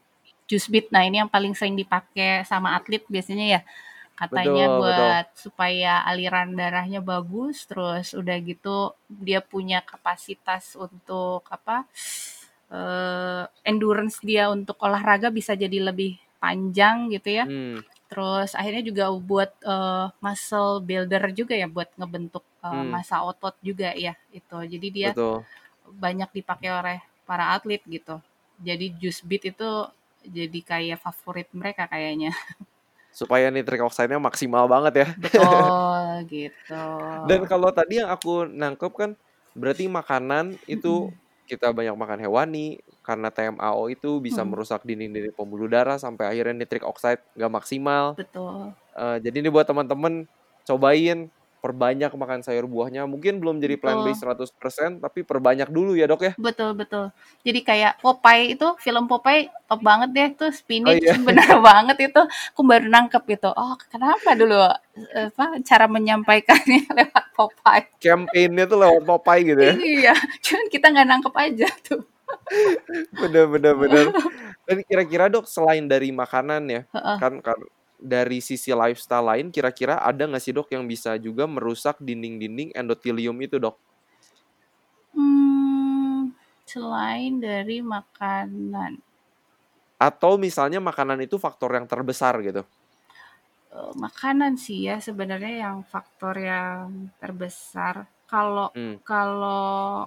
jus 0.51 0.65
beet. 0.73 0.87
Nah 0.95 1.03
ini 1.07 1.17
yang 1.23 1.31
paling 1.31 1.53
sering 1.59 1.77
dipakai 1.79 2.47
sama 2.51 2.75
atlet 2.79 3.03
biasanya 3.11 3.47
ya. 3.59 3.61
Katanya 4.17 4.65
Betul, 4.67 4.79
betul. 4.81 4.81
buat 4.81 5.27
supaya 5.37 5.93
aliran 6.11 6.49
darahnya 6.57 7.01
bagus, 7.05 7.69
terus 7.69 8.17
udah 8.17 8.37
gitu 8.41 8.97
dia 9.09 9.41
punya 9.45 9.79
kapasitas 9.85 10.73
untuk 10.79 11.45
apa? 11.53 11.85
eh, 12.73 13.43
endurance 13.71 14.19
dia 14.23 14.51
untuk 14.51 14.77
olahraga 14.83 15.29
bisa 15.31 15.53
jadi 15.55 15.79
lebih 15.91 16.19
panjang 16.43 17.11
gitu 17.15 17.29
ya. 17.43 17.45
Hmm. 17.47 17.79
Terus 18.11 18.55
akhirnya 18.59 18.83
juga 18.87 19.05
buat 19.31 19.51
eh, 19.65 20.07
muscle 20.25 20.83
builder 20.89 21.25
juga 21.35 21.55
ya, 21.59 21.67
buat 21.71 21.91
ngebentuk 21.99 22.45
eh, 22.65 22.71
Hmm. 22.73 22.91
massa 22.93 23.23
otot 23.23 23.55
juga 23.63 23.91
ya 23.95 24.15
itu. 24.35 24.59
Jadi 24.73 24.87
dia 24.95 25.11
Betul. 25.15 25.45
banyak 25.87 26.31
dipakai 26.43 26.71
oleh 26.71 26.99
para 27.29 27.55
atlet 27.57 27.83
gitu. 27.87 28.19
Jadi 28.63 28.87
jus 29.01 29.21
beet 29.27 29.45
itu 29.53 29.71
jadi 30.29 30.59
kayak 30.71 30.99
favorit 31.05 31.49
mereka 31.55 31.87
kayaknya. 31.93 32.31
Supaya 33.17 33.49
nitric 33.49 33.81
oxide-nya 33.81 34.21
maksimal 34.21 34.65
banget 34.69 34.95
ya. 35.03 35.07
Betul, 35.23 36.25
gitu. 36.33 36.75
Dan 37.27 37.45
kalau 37.51 37.71
tadi 37.75 37.99
yang 38.03 38.11
aku 38.13 38.47
nangkep 38.49 38.93
kan 38.95 39.11
berarti 39.57 39.89
makanan 39.89 40.61
itu 40.69 41.11
kita 41.47 41.71
banyak 41.71 41.95
makan 41.95 42.21
hewani 42.27 42.83
karena 43.07 43.31
TMAO 43.31 43.87
itu 43.91 44.19
bisa 44.19 44.43
Mhm. 44.43 44.51
merusak 44.51 44.83
dinding-dinding 44.83 45.35
pembuluh 45.39 45.71
darah 45.71 45.97
sampai 45.99 46.27
akhirnya 46.35 46.55
nitric 46.67 46.83
oxide 46.87 47.23
nggak 47.39 47.53
maksimal. 47.55 48.05
Betul. 48.17 48.75
Eh, 48.97 49.19
jadi 49.25 49.37
ini 49.45 49.51
buat 49.53 49.67
teman-teman 49.69 50.27
cobain 50.69 51.31
perbanyak 51.67 52.15
makan 52.15 52.47
sayur 52.47 52.71
buahnya. 52.71 53.03
Mungkin 53.11 53.43
belum 53.43 53.59
jadi 53.59 53.75
plant 53.75 54.07
based 54.07 54.23
Betul. 54.23 54.47
100% 54.47 55.03
tapi 55.03 55.27
perbanyak 55.27 55.67
dulu 55.67 55.99
ya, 55.99 56.07
Dok 56.07 56.23
ya. 56.23 56.33
Betul 56.39 56.79
betul. 56.79 57.11
Jadi 57.43 57.61
kayak 57.67 57.99
Popeye 57.99 58.55
itu, 58.55 58.69
film 58.79 59.11
Popeye 59.11 59.51
top 59.67 59.83
banget 59.83 60.15
deh 60.15 60.29
tuh 60.39 60.47
Oh 60.47 60.55
spinach, 60.55 61.03
iya. 61.03 61.19
bener 61.27 61.59
banget 61.59 62.15
itu. 62.15 62.23
Aku 62.55 62.63
baru 62.63 62.87
nangkep 62.87 63.25
itu. 63.35 63.51
Oh, 63.51 63.75
kenapa 63.91 64.39
dulu 64.39 64.55
apa 65.11 65.59
cara 65.67 65.91
menyampaikannya 65.91 66.87
lewat 67.03 67.25
Popeye. 67.35 67.91
Campaign-nya 67.99 68.65
tuh 68.71 68.79
lewat 68.79 69.03
Popeye 69.03 69.43
gitu 69.43 69.63
ya. 69.67 69.75
Iya, 69.75 70.15
cuman 70.47 70.67
kita 70.71 70.87
nggak 70.95 71.09
nangkep 71.11 71.35
aja 71.35 71.69
tuh. 71.83 72.07
Bener 73.19 73.51
bener 73.51 73.75
bener. 73.75 74.07
Dan 74.67 74.83
kira-kira, 74.83 75.31
Dok, 75.31 75.47
selain 75.47 75.87
dari 75.87 76.11
makanan 76.11 76.63
ya, 76.67 76.83
Heeh. 76.91 77.17
kan 77.23 77.39
kan 77.39 77.59
dari 78.01 78.39
sisi 78.45 78.71
lifestyle 78.75 79.27
lain 79.31 79.49
kira-kira 79.55 80.01
ada 80.03 80.23
nggak 80.29 80.43
sih, 80.45 80.53
Dok, 80.57 80.69
yang 80.75 80.85
bisa 80.89 81.17
juga 81.21 81.45
merusak 81.49 81.97
dinding-dinding 82.03 82.71
endotelium 82.77 83.37
itu, 83.43 83.57
Dok? 83.61 83.77
Mmm, 85.19 86.23
selain 86.71 87.35
dari 87.47 87.77
makanan. 87.93 88.93
Atau 90.09 90.33
misalnya 90.45 90.81
makanan 90.89 91.19
itu 91.27 91.37
faktor 91.45 91.71
yang 91.77 91.87
terbesar 91.93 92.35
gitu? 92.49 92.63
Eee, 93.75 93.93
makanan 94.05 94.53
sih 94.65 94.79
ya 94.89 94.97
sebenarnya 95.09 95.53
yang 95.65 95.77
faktor 95.93 96.35
yang 96.51 96.87
terbesar. 97.23 97.95
Kalau 98.33 98.69
Mmm. 98.75 99.01
kalau 99.11 100.07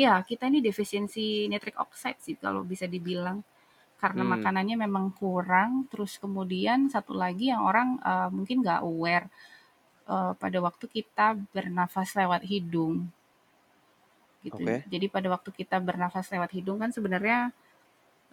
iya, 0.00 0.14
kita 0.28 0.44
ini 0.50 0.58
defisiensi 0.68 1.24
nitric 1.50 1.76
oxide 1.84 2.20
sih 2.24 2.36
kalau 2.44 2.62
bisa 2.72 2.86
dibilang. 2.94 3.38
Karena 4.02 4.22
Mmm. 4.22 4.34
makanannya 4.34 4.76
memang 4.86 5.06
kurang, 5.20 5.70
terus 5.90 6.12
kemudian 6.22 6.90
satu 6.94 7.12
lagi 7.22 7.44
yang 7.52 7.62
orang, 7.70 7.88
eee, 8.02 8.28
mungkin 8.36 8.56
nggak 8.64 8.80
aware, 8.88 9.26
eee, 10.12 10.32
pada 10.42 10.58
waktu 10.66 10.86
kita 10.96 11.26
bernafas 11.54 12.10
lewat 12.20 12.42
hidung. 12.52 12.96
Gitu. 14.42 14.64
Oke. 14.64 14.84
Jadi 14.88 15.06
pada 15.12 15.28
waktu 15.30 15.50
kita 15.54 15.78
bernafas 15.78 16.28
lewat 16.34 16.50
hidung 16.56 16.80
kan 16.82 16.90
sebenarnya, 16.90 17.52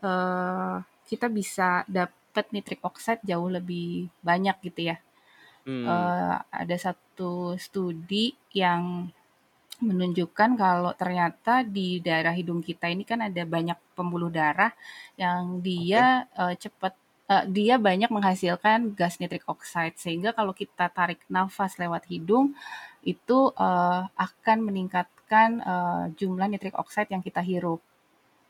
eee, 0.03 0.75
kita 1.09 1.27
bisa 1.31 1.83
dapet 1.89 2.45
nitric 2.55 2.81
oxide 2.85 3.21
jauh 3.25 3.49
lebih 3.51 4.09
banyak 4.23 4.57
gitu 4.71 4.81
ya. 4.93 4.97
Mmm. 5.65 6.11
Eee, 6.11 6.35
ada 6.51 6.77
satu 6.79 7.55
studi 7.59 8.35
yang 8.55 9.09
menunjukkan 9.81 10.49
kalau 10.59 10.91
ternyata 10.97 11.65
di 11.65 11.99
daerah 12.05 12.33
hidung 12.35 12.61
kita 12.65 12.85
ini 12.93 13.03
kan 13.07 13.19
ada 13.27 13.43
banyak 13.45 13.77
pembuluh 13.97 14.29
darah 14.33 14.71
yang 15.19 15.59
dia, 15.65 16.27
eee, 16.39 16.53
cepet 16.63 16.93
eee, 17.31 17.45
dia 17.57 17.75
banyak 17.81 18.09
menghasilkan 18.13 18.93
gas 18.99 19.17
nitric 19.21 19.45
oxide. 19.49 19.95
Sehingga 19.99 20.31
kalau 20.37 20.53
kita 20.55 20.85
tarik 20.93 21.21
nafas 21.31 21.75
lewat 21.81 22.05
hidung, 22.11 22.53
itu, 23.05 23.39
eee, 23.57 24.01
akan 24.27 24.57
meningkatkan, 24.67 25.49
eee, 25.63 26.03
jumlah 26.19 26.47
nitric 26.51 26.75
oxide 26.79 27.09
yang 27.13 27.23
kita 27.25 27.41
hirup. 27.45 27.81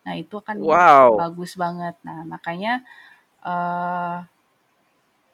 Nah, 0.05 0.15
itu 0.19 0.37
kan 0.43 0.57
Wow. 0.57 1.21
bagus 1.21 1.53
banget. 1.59 1.95
Nah, 2.07 2.23
makanya, 2.27 2.81
eee, 3.45 4.17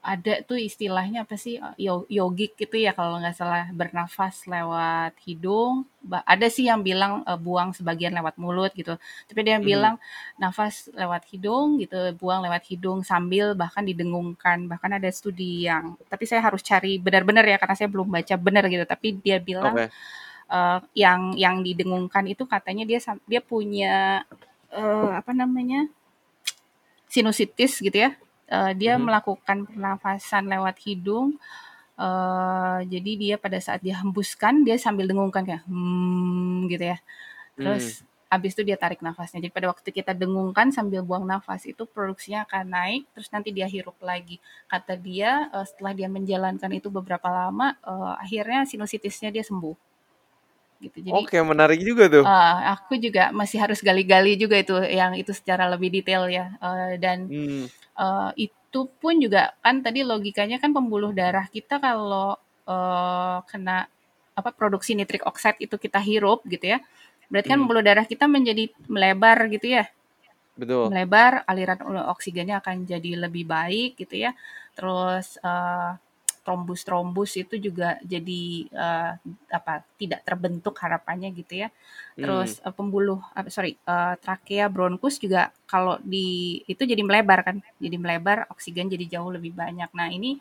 ada 0.07 0.39
tuh 0.47 0.55
istilahnya 0.55 1.27
apa 1.27 1.35
sih, 1.35 1.59
yo 1.75 2.07
yogik 2.07 2.55
gitu 2.55 2.79
ya 2.79 2.95
kalau 2.95 3.19
nggak 3.19 3.35
salah, 3.35 3.67
bernafas 3.75 4.47
lewat 4.47 5.19
hidung. 5.27 5.83
Ada 6.23 6.47
sih 6.47 6.71
yang 6.71 6.79
bilang, 6.79 7.27
eee, 7.27 7.35
buang 7.35 7.75
sebagian 7.75 8.15
lewat 8.15 8.39
mulut 8.39 8.71
gitu. 8.71 8.95
Tapi 9.27 9.37
ada 9.43 9.59
yang 9.59 9.63
Mhm. 9.67 9.71
bilang 9.75 9.95
nafas 10.39 10.87
lewat 10.95 11.27
hidung 11.27 11.75
gitu, 11.83 11.99
buang 12.15 12.39
lewat 12.47 12.63
hidung 12.71 13.03
sambil 13.03 13.51
bahkan 13.59 13.83
didengungkan. 13.83 14.71
Bahkan 14.71 14.95
ada 14.95 15.09
studi 15.11 15.67
yang 15.67 15.99
tapi 16.07 16.23
saya 16.23 16.39
harus 16.47 16.63
cari 16.63 16.95
benar-benar 17.03 17.43
ya 17.43 17.59
karena 17.59 17.75
saya 17.75 17.89
belum 17.91 18.07
baca 18.07 18.35
benar 18.39 18.63
gitu. 18.71 18.87
Tapi 18.87 19.07
dia 19.19 19.43
bilang, 19.43 19.75
Oke. 19.75 19.91
eee, 20.55 20.77
yang 21.03 21.21
yang 21.35 21.55
didengungkan 21.67 22.23
itu 22.31 22.47
katanya 22.47 22.87
dia 22.87 22.99
dia 23.27 23.41
punya, 23.43 24.23
eee, 24.71 25.09
apa 25.19 25.35
namanya, 25.35 25.91
sinusitis 27.11 27.79
gitu 27.83 27.97
ya. 28.07 28.11
Eee, 28.47 28.71
dia 28.79 28.95
Mhm. 28.95 29.05
melakukan 29.11 29.57
pernafasan 29.67 30.47
lewat 30.47 30.79
hidung, 30.87 31.35
eee, 31.99 32.77
jadi 32.93 33.11
dia 33.23 33.35
pada 33.41 33.59
saat 33.61 33.81
dia 33.85 33.95
hembuskan, 34.03 34.63
dia 34.67 34.77
sambil 34.79 35.05
dengungkan 35.11 35.43
kayak, 35.47 35.63
"hmm" 35.69 36.67
gitu 36.71 36.85
ya. 36.95 36.99
Terus 37.63 38.03
habis 38.33 38.53
itu 38.57 38.63
dia 38.67 38.75
tarik 38.79 39.01
nafasnya. 39.05 39.39
Jadi 39.43 39.53
pada 39.55 39.67
waktu 39.71 39.89
kita 39.93 40.13
dengungkan 40.17 40.69
sambil 40.75 41.01
buang 41.05 41.25
nafas 41.29 41.63
itu 41.69 41.83
produksinya 41.87 42.43
akan 42.49 42.65
naik, 42.73 43.03
terus 43.15 43.29
nanti 43.35 43.49
dia 43.55 43.67
hirup 43.69 43.95
lagi. 44.03 44.37
Kata 44.71 44.95
dia, 44.99 45.49
eee, 45.53 45.65
setelah 45.69 45.93
dia 45.97 46.09
menjalankan 46.11 46.71
itu 46.75 46.89
beberapa 46.93 47.27
lama, 47.31 47.75
eee, 47.83 48.13
akhirnya 48.25 48.61
sinusitisnya 48.69 49.29
dia 49.35 49.43
sembuh. 49.47 49.75
Gitu. 50.83 50.97
Jadi 51.01 51.23
Oke, 51.25 51.37
menarik 51.41 51.79
juga 51.81 52.05
tuh. 52.11 52.27
eee, 52.27 52.55
aku 52.75 52.93
juga 53.01 53.29
masih 53.35 53.59
harus 53.63 53.79
gali-gali 53.85 54.35
juga 54.39 54.57
itu 54.59 54.75
yang 54.87 55.13
itu 55.17 55.31
secara 55.35 55.65
lebih 55.71 55.89
detail 55.93 56.27
ya. 56.31 56.53
Eee, 56.63 56.97
dan, 57.01 57.19
Mmm. 57.29 57.67
Eee, 57.99 58.49
itu 58.49 58.81
pun 59.01 59.15
juga 59.21 59.53
kan 59.65 59.81
tadi 59.85 60.01
logikanya 60.05 60.57
kan 60.63 60.71
pembuluh 60.77 61.11
darah 61.15 61.47
kita 61.51 61.79
kalau, 61.81 62.37
eee, 62.69 63.37
kena 63.51 63.87
apa, 64.37 64.49
produksi 64.55 64.93
nitric 64.97 65.23
oxide 65.27 65.57
itu 65.65 65.75
kita 65.81 65.99
hirup 66.01 66.45
gitu 66.49 66.77
ya, 66.77 66.79
berarti 67.31 67.49
kan 67.53 67.59
Mmm. 67.59 67.63
pembuluh 67.65 67.83
darah 67.85 68.05
kita 68.07 68.25
menjadi 68.29 68.69
melebar 68.89 69.49
gitu 69.53 69.67
ya. 69.81 69.85
Betul. 70.57 70.93
Melebar, 70.93 71.43
aliran 71.49 71.79
oksigennya 72.13 72.61
akan 72.63 72.85
jadi 72.89 73.11
lebih 73.27 73.45
baik 73.49 73.97
gitu 74.01 74.15
ya. 74.29 74.31
Terus, 74.77 75.37
eee, 75.43 75.91
trombus-trombus 76.47 77.35
itu 77.43 77.59
juga 77.59 77.99
jadi, 78.07 78.43
eee, 78.71 79.11
apa, 79.51 79.83
tidak 79.99 80.23
terbentuk 80.23 80.79
harapannya 80.79 81.35
gitu 81.35 81.67
ya. 81.67 81.69
Mmm. 82.17 82.23
Terus, 82.23 82.63
eee, 82.63 82.71
pembuluh 82.75 83.19
apa 83.35 83.51
sorry, 83.51 83.75
eee, 83.75 84.13
trakea, 84.23 84.71
bronkus 84.71 85.19
juga 85.19 85.51
kalau 85.67 85.99
di 86.03 86.59
itu 86.71 86.83
jadi 86.87 87.03
melebar 87.03 87.43
kan, 87.47 87.59
jadi 87.83 87.97
melebar, 87.99 88.47
oksigen 88.55 88.87
jadi 88.87 89.19
jauh 89.19 89.31
lebih 89.35 89.51
banyak. 89.55 89.91
Nah, 89.91 90.07
ini, 90.15 90.39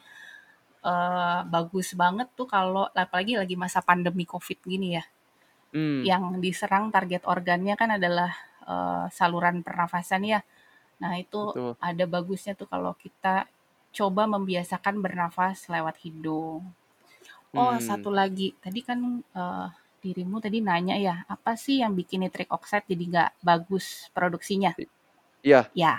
eee, 0.85 1.41
bagus 1.51 1.95
banget 1.99 2.29
tuh 2.39 2.49
kalau 2.51 2.89
apalagi 2.95 3.37
lagi 3.41 3.57
masa 3.59 3.81
pandemi 3.85 4.25
Covid 4.29 4.61
gini 4.67 4.99
ya. 4.99 5.05
Mmm. 5.75 6.11
Yang 6.11 6.25
diserang 6.45 6.91
target 6.95 7.25
organnya 7.29 7.75
kan 7.81 7.91
adalah, 7.99 8.33
eee, 8.69 9.05
saluran 9.15 9.63
pernafasan 9.67 10.23
ya. 10.29 10.41
Nah, 11.03 11.15
itu 11.21 11.55
Betul. 11.55 11.77
ada 11.83 12.05
bagusnya 12.09 12.55
tuh 12.59 12.69
kalau 12.71 12.95
kita 12.99 13.47
coba 13.97 14.23
membiasakan 14.29 15.01
bernafas 15.05 15.59
lewat 15.73 15.97
hidung. 16.05 16.63
Oh, 17.57 17.73
Mmm. 17.75 17.81
satu 17.89 18.11
lagi, 18.13 18.53
tadi 18.65 18.81
kan, 18.85 19.01
eee, 19.25 19.67
dirimu 20.05 20.39
tadi 20.45 20.59
nanya 20.63 20.97
ya, 21.01 21.17
apa 21.27 21.53
sih 21.59 21.83
yang 21.83 21.93
bikin 21.99 22.23
nitric 22.23 22.49
oxide 22.53 22.87
jadi 22.87 23.05
nggak 23.13 23.31
bagus 23.43 23.87
produksinya? 24.17 24.73
Iya. 25.43 25.61
Ya. 25.75 25.95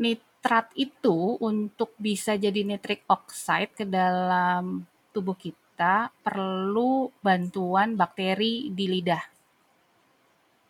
Nitrat 0.00 0.74
itu 0.74 1.38
untuk 1.38 1.94
bisa 2.00 2.34
jadi 2.34 2.60
nitric 2.66 3.06
oxide 3.06 3.72
ke 3.78 3.84
dalam 3.86 4.82
tubuh 5.14 5.38
kita 5.38 6.10
perlu 6.24 7.14
bantuan 7.22 7.94
bakteri 7.94 8.70
di 8.74 8.86
lidah. 8.90 9.24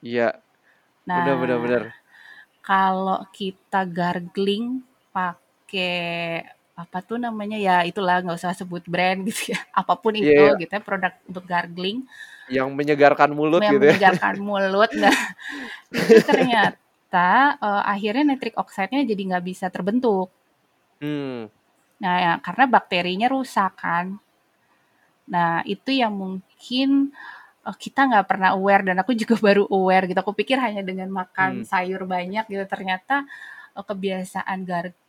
Iya. 0.02 0.40
Bener 1.06 1.34
bener 1.40 1.58
bener. 1.64 1.82
Nah, 1.84 1.94
kalau 2.64 3.20
kita 3.32 3.84
gargling 3.88 4.82
pakai 5.12 5.43
apa 6.78 6.98
tuh 7.08 7.18
namanya, 7.22 7.56
ya 7.66 7.72
itulah 7.88 8.14
nggak 8.22 8.38
usah 8.40 8.52
sebut 8.58 8.82
brand 8.92 9.20
gitu 9.28 9.54
ya, 9.54 9.60
apa 9.80 9.94
pun 10.02 10.14
Iya 10.20 10.30
itu 10.30 10.42
iya. 10.42 10.52
gitu 10.60 10.72
ya, 10.76 10.82
produk 10.82 11.12
untuk 11.30 11.44
gargling 11.52 11.98
Yang 12.48 12.68
menyegarkan 12.76 13.30
mulut 13.32 13.64
yang 13.64 13.72
gitu 13.72 13.84
ya. 13.88 13.96
menyegarkan 13.96 14.36
mulut. 14.48 14.90
Nah, 14.98 15.14
itu 15.94 16.16
ternyata, 16.28 17.58
eee, 17.62 17.82
akhirnya 17.94 18.24
nitric 18.34 18.54
oxide-nya 18.58 19.02
jadi 19.10 19.22
nggak 19.30 19.44
bisa 19.50 19.66
terbentuk. 19.74 20.28
Mmm. 21.00 21.48
Nah, 22.02 22.16
ya 22.24 22.32
karena 22.46 22.64
bakterinya 22.74 23.26
rusak 23.34 23.72
kan. 23.82 24.06
Nah, 25.32 25.64
itu 25.64 25.90
yang 26.02 26.12
mungkin, 26.12 27.12
eee, 27.66 27.76
kita 27.84 28.00
nggak 28.08 28.26
pernah 28.30 28.50
aware 28.56 28.82
dan 28.88 28.96
aku 29.02 29.12
juga 29.16 29.36
baru 29.46 29.64
aware 29.72 30.04
gitu. 30.10 30.18
Aku 30.24 30.34
pikir 30.36 30.58
hanya 30.60 30.82
dengan 30.84 31.08
makan 31.12 31.64
Mmm. 31.64 31.68
sayur 31.68 32.02
banyak 32.08 32.44
gitu, 32.52 32.64
ternyata, 32.68 33.24
eee, 33.76 33.84
kebiasaan 33.88 34.58
gargling 34.68 35.03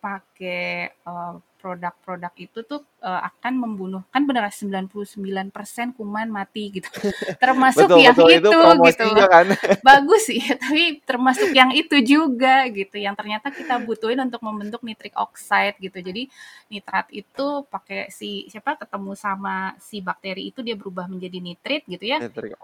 pakai, 0.00 0.90
eee, 1.06 1.34
produk-produk 1.60 2.32
itu 2.40 2.64
tuh 2.64 2.80
uh, 3.04 3.20
akan 3.28 3.52
membunuh 3.60 4.02
kan 4.08 4.24
benar 4.24 4.48
99% 4.48 5.52
kuman 5.92 6.32
mati 6.32 6.80
gitu. 6.80 6.88
Termasuk 7.42 7.86
betul, 7.86 8.00
yang 8.00 8.16
betul, 8.16 8.32
itu, 8.32 8.48
itu 8.48 9.04
gitu 9.12 9.24
kan. 9.28 9.46
Bagus 9.88 10.22
sih, 10.24 10.40
tapi 10.40 11.04
termasuk 11.04 11.52
yang 11.52 11.70
itu 11.76 12.00
juga 12.00 12.64
gitu 12.72 12.96
yang 12.96 13.12
ternyata 13.12 13.52
kita 13.52 13.76
butuhin 13.84 14.18
untuk 14.24 14.40
membentuk 14.40 14.80
nitric 14.80 15.12
oxide 15.20 15.76
gitu. 15.76 16.00
Jadi 16.00 16.32
nitrat 16.72 17.12
itu 17.12 17.68
pakai 17.68 18.08
si 18.08 18.48
siapa 18.48 18.80
ketemu 18.80 19.12
sama 19.12 19.76
si 19.76 20.00
bakteri 20.00 20.48
itu 20.48 20.64
dia 20.64 20.74
berubah 20.74 21.04
menjadi 21.06 21.38
nitrit 21.38 21.84
gitu 21.84 22.04
ya. 22.08 22.18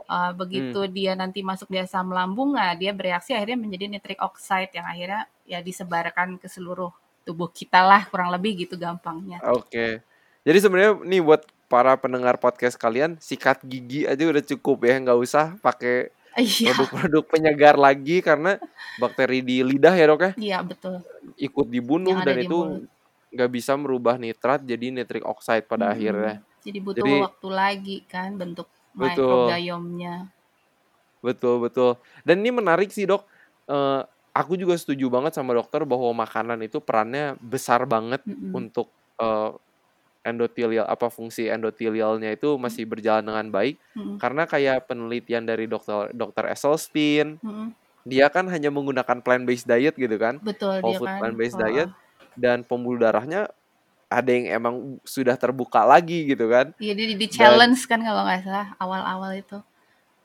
Uh, 0.09 0.33
begitu 0.33 0.81
Hmm. 0.81 0.93
dia 0.93 1.13
nanti 1.13 1.45
masuk 1.45 1.69
di 1.69 1.79
asam 1.79 2.09
lambung, 2.09 2.57
nah 2.57 2.73
dia 2.73 2.97
bereaksi 2.97 3.37
akhirnya 3.37 3.61
menjadi 3.61 3.85
nitric 3.93 4.19
oxide 4.25 4.73
yang 4.73 4.89
akhirnya 4.89 5.29
ya 5.47 5.63
disebarkan 5.63 6.41
ke 6.41 6.49
seluruh 6.51 6.91
tubuh 7.27 7.51
kita 7.51 7.83
lah 7.83 8.07
kurang 8.07 8.31
lebih 8.31 8.65
gitu 8.65 8.79
gampangnya. 8.79 9.43
Oke. 9.51 10.01
Jadi 10.47 10.59
sebenarnya 10.63 11.03
nih 11.03 11.21
buat 11.21 11.43
para 11.67 11.99
pendengar 11.99 12.39
podcast 12.39 12.79
kalian 12.79 13.19
sikat 13.19 13.59
gigi 13.67 14.07
aja 14.07 14.23
udah 14.23 14.45
cukup 14.47 14.87
ya, 14.87 14.95
nggak 15.03 15.19
usah 15.19 15.59
pakai 15.59 16.15
Iya, 16.37 16.77
produk-produk 16.77 17.25
penyegar 17.33 17.81
lagi 17.81 18.21
karena 18.21 18.61
bakteri 19.01 19.41
di 19.41 19.65
lidah 19.65 19.97
ya 19.97 20.05
dok 20.05 20.21
ya 20.21 20.33
iya 20.37 20.59
betul. 20.61 21.01
ikut 21.41 21.65
dibunuh 21.65 22.21
Yang 22.21 22.27
dan 22.29 22.37
itu 22.45 22.59
nggak 23.33 23.51
bisa 23.57 23.73
merubah 23.81 24.21
nitrat 24.21 24.61
jadi 24.61 24.93
nitric 24.93 25.25
oxide 25.25 25.65
pada 25.65 25.89
Mm-mm. 25.89 25.97
akhirnya. 25.97 26.35
Jadi 26.61 26.79
butuh 26.83 27.01
Jadi 27.01 27.13
waktu 27.25 27.49
lagi 27.49 27.97
kan 28.05 28.37
bentuk 28.37 28.69
betul, 28.93 29.49
microbiomnya. 29.49 30.15
betul, 31.25 31.55
betul. 31.63 31.91
Dan 32.27 32.43
ini 32.45 32.51
menarik 32.55 32.91
sih 32.93 33.07
dok. 33.09 33.25
Eh, 33.67 34.03
aku 34.37 34.55
juga 34.61 34.77
setuju 34.77 35.09
banget 35.09 35.33
sama 35.39 35.57
dokter 35.57 35.83
bahwa 35.89 36.13
makanan 36.27 36.61
itu 36.69 36.79
perannya 36.85 37.37
besar 37.41 37.89
banget 37.89 38.21
Mm-mm. 38.27 38.53
untuk 38.53 38.93
eh, 39.21 39.51
endotelial 40.27 40.87
apa 40.91 41.09
fungsi 41.13 41.47
endotelialnya 41.49 42.35
itu 42.35 42.59
masih 42.59 42.85
berjalan 42.91 43.25
dengan 43.27 43.49
baik 43.55 43.79
Mm-mm. 43.97 44.19
karena 44.19 44.45
kayak 44.49 44.89
penelitian 44.91 45.45
dari 45.47 45.67
dokter 45.71 46.11
dokter 46.17 46.51
Esselstyn 46.51 47.39
Mm-mm. 47.45 47.69
dia 48.07 48.27
kan 48.33 48.47
hanya 48.53 48.71
menggunakan 48.75 49.23
plant 49.25 49.45
based 49.49 49.67
diet 49.71 49.95
gitu 49.99 50.17
kan 50.19 50.43
Betul 50.47 50.77
whole 50.83 50.95
dia 50.95 50.99
food 50.99 51.11
kan. 51.11 51.21
plant 51.21 51.37
based 51.39 51.59
Oh, 51.59 51.63
diet 51.63 51.91
dan 52.39 52.63
pembuluh 52.67 53.01
darahnya 53.03 53.49
ada 54.13 54.31
yang 54.31 54.47
emang 54.63 54.77
sudah 55.07 55.35
terbuka 55.39 55.83
lagi 55.87 56.29
gitu 56.31 56.47
kan 56.51 56.73
Iya 56.83 56.93
dia 56.99 57.07
di 57.23 57.29
dan 57.33 57.33
challenge 57.37 57.81
kan 57.91 58.01
kalau 58.07 58.23
nggak 58.29 58.41
salah 58.45 58.67
awal-awal 58.83 59.33
itu 59.43 59.57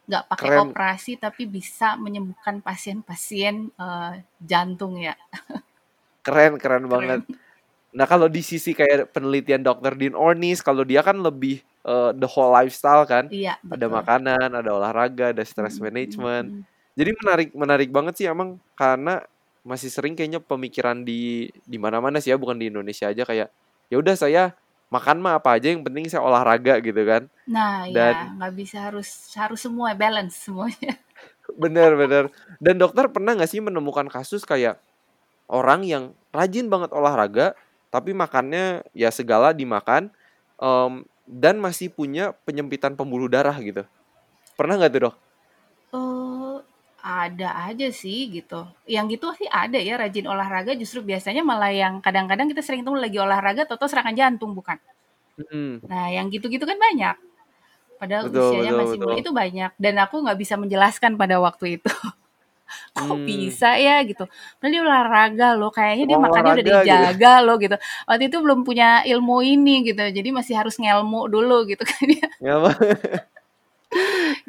nggak 0.10 0.24
pakai 0.27 0.50
keren 0.50 0.60
operasi 0.70 1.12
tapi 1.22 1.46
bisa 1.48 1.96
menyembuhkan 1.98 2.60
pasien-pasien 2.62 3.70
eh, 3.75 4.13
jantung 4.41 4.98
ya. 4.98 5.13
keren 6.25 6.58
keren 6.62 6.86
banget 6.89 7.22
Keren. 7.25 7.39
nah 7.91 8.05
kalau 8.08 8.27
di 8.31 8.39
sisi 8.46 8.72
kayak 8.72 9.12
penelitian 9.12 9.62
dokter 9.65 9.93
Dean 10.00 10.15
Ornish 10.15 10.63
kalau 10.63 10.84
dia 10.88 11.01
kan 11.03 11.20
lebih 11.20 11.60
eh, 11.86 12.12
the 12.17 12.27
whole 12.29 12.51
lifestyle 12.53 13.03
kan 13.10 13.27
Iya 13.29 13.58
ada 13.67 13.86
betul. 13.88 13.96
makanan 14.00 14.50
ada 14.53 14.70
olahraga 14.72 15.34
ada 15.36 15.43
stress 15.43 15.77
Mm-mm, 15.77 15.86
management 15.91 16.48
jadi 16.96 17.12
menarik 17.24 17.50
menarik 17.55 17.89
banget 17.91 18.13
sih 18.22 18.27
emang 18.29 18.60
karena 18.77 19.24
masih 19.62 19.93
sering 19.93 20.17
kayaknya 20.17 20.41
pemikiran 20.41 21.05
di 21.05 21.50
di 21.67 21.77
mana-mana 21.77 22.17
sih 22.17 22.34
ya 22.34 22.38
bukan 22.39 22.58
di 22.58 22.72
Indonesia 22.74 23.10
aja 23.12 23.24
kayak 23.27 23.50
ya 23.91 23.96
udah 24.01 24.15
saya 24.17 24.43
makan 24.91 25.24
mah 25.24 25.39
apa 25.39 25.55
aja 25.55 25.71
yang 25.71 25.88
penting 25.88 26.05
saya 26.12 26.19
olahraga 26.19 26.83
gitu 26.83 27.00
kan. 27.07 27.31
Nah 27.48 27.88
dan 27.88 28.13
ya 28.13 28.36
nggak 28.36 28.53
bisa 28.60 28.77
harus 28.91 29.07
harus 29.39 29.63
semua 29.63 29.95
balance 29.95 30.36
semuanya. 30.45 31.00
bener 31.63 31.95
bener. 31.95 32.24
Dan 32.60 32.75
dokter 32.75 33.07
pernah 33.07 33.33
nggak 33.33 33.48
sih 33.48 33.63
menemukan 33.63 34.12
kasus 34.12 34.43
kayak 34.43 34.77
orang 35.48 35.88
yang 35.88 36.03
rajin 36.36 36.67
banget 36.67 36.91
olahraga 36.91 37.55
tapi 37.91 38.12
makannya 38.12 38.83
ya 38.95 39.12
segala 39.12 39.55
dimakan 39.55 40.12
em, 40.60 41.07
dan 41.27 41.55
masih 41.60 41.91
punya 41.91 42.36
penyempitan 42.43 43.00
pembuluh 43.00 43.31
darah 43.31 43.55
gitu? 43.63 43.88
Pernah 44.60 44.75
nggak 44.75 44.91
tuh 44.91 45.01
dok? 45.07 45.15
Eh, 45.91 46.40
ada 47.01 47.50
aja 47.67 47.88
sih 47.93 48.29
gitu. 48.31 48.65
Yang 48.86 49.05
gitu 49.17 49.27
sih 49.43 49.48
ada 49.50 49.77
ya 49.81 49.98
rajin 50.01 50.25
olahraga 50.29 50.72
justru 50.77 51.01
biasanya 51.03 51.41
malah 51.46 51.72
yang 51.74 52.00
kadang-kadang 52.05 52.48
kita 52.51 52.62
sering 52.65 52.81
tuh 52.86 52.96
lagi 52.98 53.17
olahraga 53.20 53.65
toto 53.70 53.86
serangan 53.89 54.15
jantung 54.15 54.53
bukan. 54.58 54.77
Hmm, 55.39 55.81
Nah, 55.89 56.13
yang 56.13 56.29
gitu-gitu 56.29 56.64
kan 56.70 56.77
banyak. 56.77 57.16
Padahal 58.01 58.24
betul 58.29 58.42
usianya 58.50 58.72
betul 58.74 58.81
masih 58.81 58.98
muda 59.01 59.16
itu 59.22 59.31
banyak 59.33 59.72
dan 59.77 59.96
aku 60.01 60.16
nggak 60.25 60.40
bisa 60.42 60.55
menjelaskan 60.57 61.11
pada 61.22 61.37
waktu 61.42 61.81
itu. 61.81 61.90
Kok 62.98 63.18
hmm 63.20 63.25
bisa 63.27 63.70
ya 63.79 64.01
gitu. 64.07 64.25
Padahal 64.59 64.72
dia 64.74 64.81
olahraga 64.83 65.48
loh, 65.59 65.72
kayaknya 65.74 66.05
dia 66.09 66.18
emang 66.18 66.31
makannya 66.31 66.51
udah 66.55 66.66
olahraga 66.66 66.85
gitu 66.87 66.87
dijaga 66.87 67.33
loh 67.46 67.55
gitu. 67.61 67.77
Waktu 68.09 68.24
itu 68.29 68.37
belum 68.44 68.59
punya 68.68 68.87
ilmu 69.07 69.37
ini 69.44 69.75
gitu. 69.90 70.01
Jadi 70.01 70.29
masih 70.33 70.55
harus 70.59 70.75
ngelmu 70.81 71.27
dulu 71.31 71.68
gitu 71.70 71.83
kan 71.83 72.05
ya? 72.09 72.27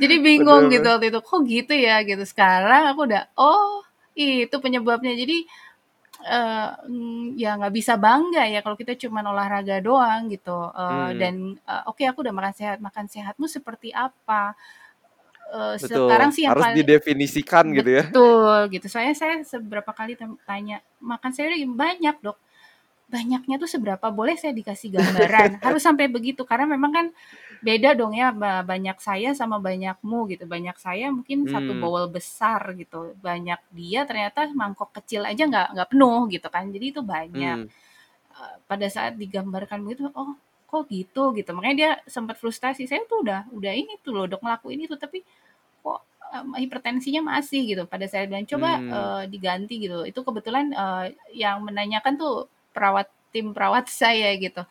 Jadi 0.01 0.15
bingung 0.21 0.69
bener 0.69 0.75
gitu 0.81 0.89
waktu 0.89 1.07
itu. 1.13 1.21
Kok 1.21 1.41
gitu 1.49 1.75
ya 1.75 1.97
gitu. 2.07 2.25
Sekarang 2.25 2.93
aku 2.93 3.01
udah 3.09 3.23
oh 3.39 3.83
itu 4.17 4.57
penyebabnya. 4.61 5.13
Jadi 5.17 5.45
mm, 6.23 7.39
ya 7.41 7.57
nggak 7.59 7.75
bisa 7.75 7.95
bangga 7.99 8.45
ya 8.47 8.61
kalau 8.65 8.77
kita 8.79 8.95
cuma 8.99 9.25
olahraga 9.25 9.81
doang 9.83 10.29
gitu. 10.33 10.71
Eh, 10.75 11.11
Hmm, 11.13 11.19
dan 11.19 11.35
eh, 11.57 11.83
oke 11.91 12.03
aku 12.07 12.25
udah 12.25 12.35
makan 12.35 12.55
sehat. 12.55 12.79
Makan 12.83 13.07
sehatmu 13.11 13.47
seperti 13.51 13.91
apa? 13.95 14.55
Eh, 15.53 15.77
betul 15.77 16.09
sekarang 16.09 16.31
sih 16.33 16.43
yang 16.49 16.57
harus 16.57 16.65
paling 16.65 16.77
didefinisikan 16.81 17.65
gitu 17.77 17.91
ya 17.93 18.05
betul 18.09 18.57
gitu. 18.73 18.87
Soalnya 18.89 19.17
saya 19.17 19.35
seberapa 19.45 19.91
kali 19.93 20.17
tanya 20.49 20.81
makan 21.01 21.31
saya 21.37 21.53
banyak 21.69 22.17
dok. 22.25 22.39
Banyaknya 23.13 23.61
tuh 23.61 23.69
seberapa? 23.69 24.09
Boleh 24.09 24.41
saya 24.41 24.57
dikasih 24.57 24.97
gambaran? 24.97 25.61
Harus 25.65 25.85
sampai 25.85 26.09
begitu 26.09 26.49
karena 26.49 26.65
memang 26.65 26.93
kan 26.97 27.07
beda 27.67 27.89
dong 27.99 28.13
ya 28.21 28.29
ba- 28.43 28.65
banyak 28.73 28.97
saya 29.09 29.29
sama 29.41 29.57
banyakmu 29.69 30.19
gitu. 30.33 30.45
Banyak 30.55 30.77
saya 30.87 31.07
mungkin 31.17 31.39
satu 31.53 31.73
hmm 31.73 31.83
bowl 31.83 32.05
besar 32.17 32.61
gitu. 32.81 33.15
Banyak 33.27 33.61
dia 33.79 34.01
ternyata 34.09 34.41
mangkok 34.61 34.91
kecil 34.97 35.23
aja 35.31 35.43
nggak 35.51 35.67
nggak 35.75 35.89
penuh 35.93 36.21
gitu 36.35 36.49
kan. 36.55 36.65
Jadi 36.75 36.87
itu 36.95 37.01
banyak. 37.15 37.59
hmm 37.59 37.71
Eh, 38.33 38.57
pada 38.71 38.87
saat 38.89 39.13
digambarkan 39.21 39.79
begitu, 39.85 40.09
oh 40.17 40.33
kok 40.71 40.89
gitu 40.89 41.37
gitu. 41.39 41.51
Makanya 41.57 41.77
dia 41.83 41.91
sempat 42.09 42.37
frustasi. 42.41 42.89
Saya 42.89 43.05
tuh 43.11 43.21
udah 43.25 43.41
udah 43.53 43.73
ini 43.77 44.01
tuh 44.05 44.13
loh 44.17 44.25
dok 44.31 44.41
ngelakuin 44.45 44.81
itu 44.89 44.97
tapi 44.97 45.21
kok 45.85 46.01
em, 46.35 46.49
hipertensinya 46.65 47.23
masih 47.33 47.61
gitu. 47.77 47.83
Pada 47.93 48.07
saya 48.13 48.25
bilang 48.31 48.47
coba 48.49 48.71
hmm 48.77 48.93
eh, 48.97 49.23
diganti 49.33 49.75
gitu. 49.85 50.05
Itu 50.11 50.21
kebetulan 50.27 50.67
eh, 50.75 51.05
yang 51.37 51.65
menanyakan 51.67 52.15
tuh 52.21 52.35
perawat 52.75 53.09
tim 53.35 53.53
perawat 53.57 53.87
saya 54.03 54.33
gitu. 54.41 54.63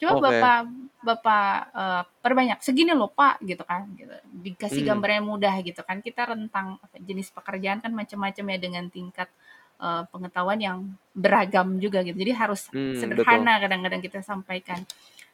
Coba 0.00 0.16
oke 0.16 0.24
bapak 0.24 0.58
bapak 1.00 1.48
eh, 1.76 2.02
perbanyak 2.24 2.58
segini 2.64 2.92
loh 2.96 3.12
pak 3.12 3.40
gitu 3.44 3.60
kan. 3.68 3.84
Gitu. 3.92 4.12
Dikasih 4.32 4.80
hmm 4.84 4.88
gambar 4.88 5.10
yang 5.20 5.26
mudah 5.28 5.54
gitu 5.60 5.80
kan. 5.84 6.00
Kita 6.00 6.32
rentang 6.32 6.80
jenis 7.04 7.28
pekerjaan 7.30 7.84
kan 7.84 7.92
macam-macam 7.92 8.44
ya 8.56 8.58
dengan 8.58 8.84
tingkat 8.88 9.28
eh, 9.80 10.02
pengetahuan 10.08 10.60
yang 10.60 10.78
beragam 11.12 11.76
juga 11.76 12.00
gitu. 12.00 12.16
Jadi 12.16 12.32
harus 12.32 12.72
hmm 12.72 12.96
betul 12.96 13.24
sederhana 13.24 13.60
kadang-kadang 13.60 14.00
kita 14.00 14.20
sampaikan. 14.24 14.80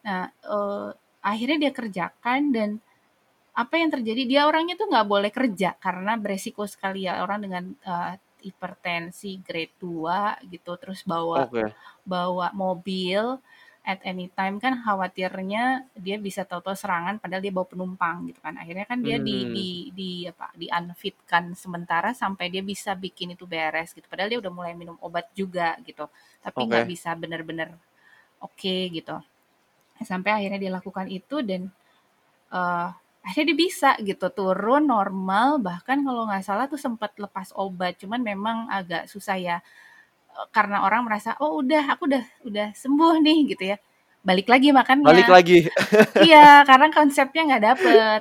Nah, 0.03 0.31
eh, 0.31 0.89
akhirnya 1.23 1.59
dia 1.67 1.73
kerjakan 1.75 2.41
dan 2.55 2.71
apa 3.57 3.81
yang 3.81 3.89
terjadi 3.89 4.23
dia 4.29 4.43
orangnya 4.45 4.77
tuh 4.77 4.93
nggak 4.93 5.09
boleh 5.09 5.33
kerja 5.33 5.73
karena 5.81 6.21
beresiko 6.21 6.69
sekali 6.69 7.09
ya 7.09 7.25
orang 7.25 7.41
dengan 7.41 7.65
eh, 7.73 8.13
hipertensi 8.45 9.41
grade 9.41 9.75
2 9.81 10.53
gitu 10.53 10.77
terus 10.77 11.03
bawa 11.03 11.49
oke 11.49 11.73
bawa 12.05 12.53
mobil 12.53 13.41
at 13.87 14.03
any 14.03 14.27
time 14.35 14.59
kan 14.59 14.83
khawatirnya 14.83 15.87
dia 15.95 16.19
bisa 16.19 16.43
tahu-tahu 16.43 16.75
serangan 16.75 17.23
padahal 17.23 17.39
dia 17.39 17.55
bawa 17.55 17.71
penumpang 17.71 18.27
gitu 18.27 18.43
kan. 18.43 18.59
Akhirnya 18.59 18.83
kan 18.83 18.99
dia 18.99 19.23
di 19.23 19.47
hmm. 19.47 19.55
di 19.55 19.69
di 19.95 20.11
apa 20.27 20.51
di 20.59 20.67
unfitkan 20.67 21.55
sementara 21.55 22.11
sampai 22.11 22.51
dia 22.51 22.67
bisa 22.67 22.99
bikin 22.99 23.39
itu 23.39 23.47
beres 23.47 23.95
gitu. 23.95 24.03
Padahal 24.11 24.35
dia 24.35 24.43
udah 24.43 24.51
mulai 24.51 24.75
minum 24.75 24.99
obat 24.99 25.31
juga 25.39 25.79
gitu. 25.87 26.11
Tapi 26.43 26.59
nggak 26.67 26.83
oke. 26.83 26.91
bisa 26.91 27.15
bener-bener 27.15 27.71
oke 28.43 28.77
gitu. 28.91 29.23
Sampai 30.03 30.35
akhirnya 30.35 30.59
dia 30.59 30.73
lakukan 30.75 31.07
itu 31.07 31.47
dan 31.47 31.71
eh 32.51 32.89
akhirnya 33.23 33.55
dia 33.55 33.59
bisa 33.71 33.95
gitu 34.03 34.27
turun 34.35 34.91
normal. 34.91 35.63
Bahkan 35.63 36.03
kalau 36.03 36.27
nggak 36.27 36.43
salah 36.43 36.67
tuh 36.67 36.83
sempat 36.83 37.15
lepas 37.23 37.55
obat 37.55 38.03
cuman 38.03 38.19
memang 38.19 38.67
agak 38.67 39.07
susah 39.07 39.39
ya 39.39 39.63
karena 40.53 40.85
orang 40.85 41.09
merasa 41.09 41.35
oh 41.41 41.61
udah 41.61 41.97
aku 41.97 42.09
udah 42.09 42.25
udah 42.45 42.69
sembuh 42.77 43.15
nih 43.25 43.39
gitu 43.57 43.65
ya. 43.75 43.77
Balik 44.27 44.51
lagi 44.51 44.75
balik 44.75 44.79
makannya 44.99 45.27
lagi. 45.31 45.59
Iya 46.29 46.67
karena 46.67 46.87
konsepnya 46.91 47.43
nggak 47.47 47.65
dapet. 47.65 48.21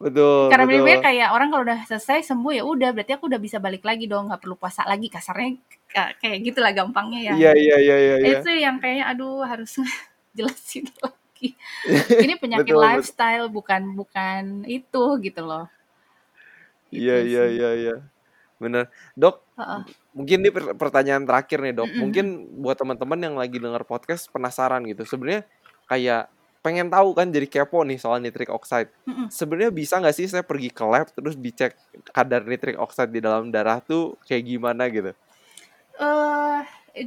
Betul 0.00 0.48
karena 0.48 0.64
betul. 0.64 0.76
bener 0.88 0.98
kayak 1.04 1.28
orang 1.36 1.48
kalau 1.52 1.62
udah 1.68 1.80
selesai 1.84 2.24
sembuh 2.24 2.52
ya 2.56 2.64
udah 2.64 2.90
berarti 2.96 3.12
aku 3.20 3.28
udah 3.28 3.40
bisa 3.40 3.60
balik 3.60 3.84
lagi 3.84 4.08
dong 4.08 4.32
nggak 4.32 4.40
perlu 4.40 4.56
puasa 4.56 4.82
lagi. 4.88 5.12
Kasarnya 5.12 5.60
kayak 5.92 6.38
gitulah 6.42 6.72
gampangnya 6.72 7.20
ya. 7.20 7.32
Iya 7.36 7.52
iya 7.54 7.76
iya 7.76 7.96
iya 7.96 8.16
iya. 8.24 8.38
Itu 8.40 8.50
yang 8.50 8.80
kayaknya 8.80 9.04
aduh 9.12 9.44
harus 9.44 9.76
jelasin 10.36 10.88
lagi. 11.04 11.52
Ini 12.08 12.34
penyakit 12.40 12.72
betul 12.72 12.80
betul. 12.80 12.88
lifestyle 12.88 13.46
bukan 13.52 13.82
bukan 13.92 14.64
itu 14.64 15.04
gitu 15.20 15.40
loh. 15.44 15.68
Iya 16.88 17.20
iya 17.20 17.42
iya 17.52 17.70
iya. 17.76 17.94
Benar. 18.56 18.88
Dok 19.12 19.36
Heeh. 19.60 20.01
Mungkin 20.16 20.38
ini 20.44 20.50
per 20.52 20.64
pertanyaan 20.76 21.24
terakhir 21.28 21.58
nih, 21.64 21.74
Dok. 21.76 21.90
Mungkin 21.96 22.26
buat 22.62 22.76
teman-teman 22.80 23.18
yang 23.20 23.34
lagi 23.40 23.56
denger 23.60 23.84
podcast 23.88 24.28
penasaran 24.32 24.84
gitu, 24.88 25.02
sebenarnya 25.08 25.44
kayak 25.88 26.28
pengen 26.62 26.88
tahu 26.92 27.12
kan 27.18 27.28
jadi 27.32 27.46
kepo 27.50 27.82
nih 27.82 27.98
soal 27.98 28.22
nitric 28.22 28.48
oxide. 28.52 28.90
Sebenarnya 29.32 29.72
bisa 29.74 29.98
nggak 29.98 30.14
sih 30.16 30.26
saya 30.28 30.44
pergi 30.44 30.68
ke 30.70 30.84
lab 30.84 31.08
terus 31.10 31.34
dicek 31.40 31.74
kadar 32.12 32.44
nitric 32.44 32.76
oxide 32.78 33.10
di 33.10 33.20
dalam 33.24 33.48
darah 33.50 33.80
tuh 33.82 34.14
kayak 34.28 34.44
gimana 34.46 34.86
gitu? 34.92 35.12
Eee, 36.00 36.58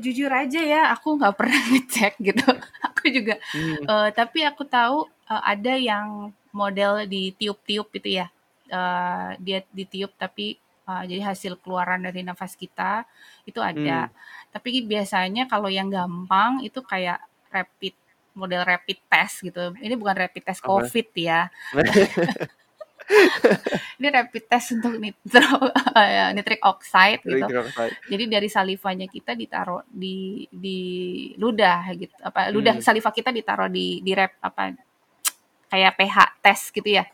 jujur 0.02 0.30
aja 0.34 0.62
ya, 0.62 0.82
aku 0.94 1.18
nggak 1.18 1.36
pernah 1.40 1.62
ngecek 1.74 2.14
gitu. 2.22 2.46
Aku 2.86 3.04
juga 3.10 3.36
Mmm. 3.54 3.86
eee, 3.90 4.08
tapi 4.14 4.40
aku 4.46 4.64
tahu, 4.66 5.06
eee, 5.30 5.42
ada 5.54 5.74
yang 5.78 6.08
model 6.56 7.04
ditiup-tiup 7.10 7.88
gitu 7.94 8.10
ya, 8.24 8.28
eee, 8.70 9.30
dia 9.42 9.60
ditiup 9.74 10.12
tapi, 10.18 10.58
eee, 10.90 11.04
jadi 11.12 11.22
hasil 11.36 11.54
keluaran 11.64 12.02
dari 12.06 12.22
nafas 12.26 12.54
kita, 12.58 13.06
itu 13.50 13.60
ada. 13.64 14.10
Mmm. 14.10 14.14
Tapi 14.54 14.70
biasanya 14.88 15.44
kalau 15.52 15.70
yang 15.72 15.90
gampang 15.94 16.62
itu 16.66 16.80
kayak 16.86 17.20
rapid 17.54 17.94
model 18.36 18.64
rapid 18.68 19.00
test 19.12 19.44
gitu. 19.48 19.72
Ini 19.80 19.96
bukan 20.00 20.16
rapid 20.28 20.44
test 20.48 20.60
Apa? 20.64 20.68
Covid 20.70 21.08
ya. 21.16 21.48
Ini 24.02 24.08
rapid 24.12 24.44
test 24.52 24.76
untuk 24.76 25.00
nitro 25.00 25.72
eee, 25.98 26.36
nitric 26.36 26.60
oxide 26.68 27.22
gitu. 27.24 27.48
Nitric 27.48 27.60
oxide. 27.72 27.96
Jadi 28.12 28.24
dari 28.32 28.50
salivanya 28.52 29.08
kita 29.08 29.34
ditaruh 29.40 29.84
di 29.90 30.44
di 30.52 30.80
ludah 31.40 31.88
gitu, 31.96 32.12
apa, 32.24 32.52
ludah 32.52 32.76
Mmm. 32.78 32.84
saliva 32.84 33.12
kita 33.16 33.32
ditaruh 33.32 33.70
di 33.72 34.04
di 34.04 34.12
rap 34.18 34.36
apa, 34.44 34.76
kayak 35.72 35.94
pH 36.00 36.18
test 36.44 36.72
gitu 36.76 36.90
ya. 37.02 37.06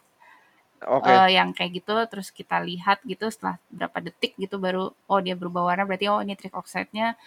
Oke. 0.88 1.24
Eee, 1.24 1.34
yang 1.38 1.50
kayak 1.58 1.72
gitu, 1.82 1.94
terus 2.12 2.30
kita 2.30 2.62
lihat 2.62 3.02
gitu 3.10 3.26
setelah 3.34 3.58
berapa 3.74 3.98
detik 4.06 4.38
gitu 4.38 4.56
baru, 4.62 4.94
oh 5.10 5.20
dia 5.26 5.34
berubah 5.40 5.64
warna 5.70 5.84
berarti 5.90 6.06
oh 6.14 6.22
nitric 6.22 6.54
oxide-nya, 6.54 7.18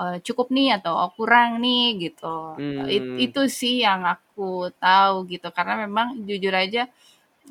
eee, 0.00 0.16
cukup 0.26 0.48
nih 0.56 0.68
atau 0.80 0.92
oh 0.96 1.10
kurang 1.18 1.50
nih 1.64 1.84
gitu. 2.10 2.62
It 2.90 3.06
Mmm. 3.08 3.26
itu 3.26 3.40
sih 3.50 3.82
yang 3.86 4.02
aku 4.08 4.70
tahu 4.82 5.28
gitu, 5.32 5.48
karena 5.56 5.74
memang 5.86 6.08
jujur 6.28 6.54
aja 6.54 6.88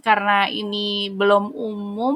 karena 0.05 0.47
ini 0.51 1.09
belum 1.19 1.51
umum, 1.55 2.15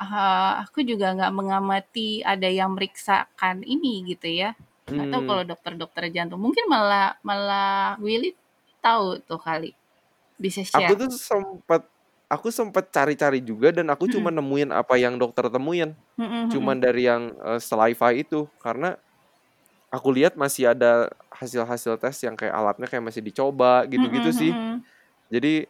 eee, 0.00 0.50
aku 0.64 0.78
juga 0.90 1.06
nggak 1.16 1.32
mengamati 1.38 2.22
ada 2.26 2.48
yang 2.50 2.72
meriksakan 2.76 3.56
ini 3.66 3.92
gitu 4.12 4.28
ya. 4.42 4.50
Nggak 4.94 5.08
tahu 5.12 5.22
kalau 5.28 5.42
dokter-dokter 5.50 6.04
jantung, 6.16 6.40
mungkin 6.44 6.66
malah 6.72 7.16
malah 7.26 7.96
Willy 8.04 8.32
tahu 8.84 9.20
tuh 9.28 9.40
kali, 9.42 9.72
bisa 10.40 10.62
Aku 10.76 10.92
share. 10.92 11.00
tuh 11.00 11.08
sempet 11.08 11.88
aku 12.30 12.48
sempet 12.54 12.90
cari-cari 12.94 13.40
juga 13.44 13.72
dan 13.74 13.88
aku 13.92 14.06
cuma 14.10 14.30
nemuin 14.32 14.70
apa 14.74 14.96
yang 15.00 15.16
dokter 15.20 15.48
temuin. 15.52 15.96
Mhm 16.18 16.48
Cuman 16.52 16.78
dari 16.82 17.08
yang, 17.08 17.34
eee, 17.40 17.60
saliva 17.62 18.10
itu, 18.16 18.48
karena 18.60 18.96
aku 19.92 20.08
lihat 20.14 20.36
masih 20.40 20.72
ada 20.76 21.08
hasil-hasil 21.32 21.96
tes 22.02 22.16
yang 22.26 22.36
kayak 22.38 22.52
alatnya 22.54 22.86
kayak 22.90 23.04
masih 23.08 23.22
dicoba 23.24 23.84
gitu-gitu 23.88 24.30
sih. 24.34 24.52
Jadi, 25.32 25.66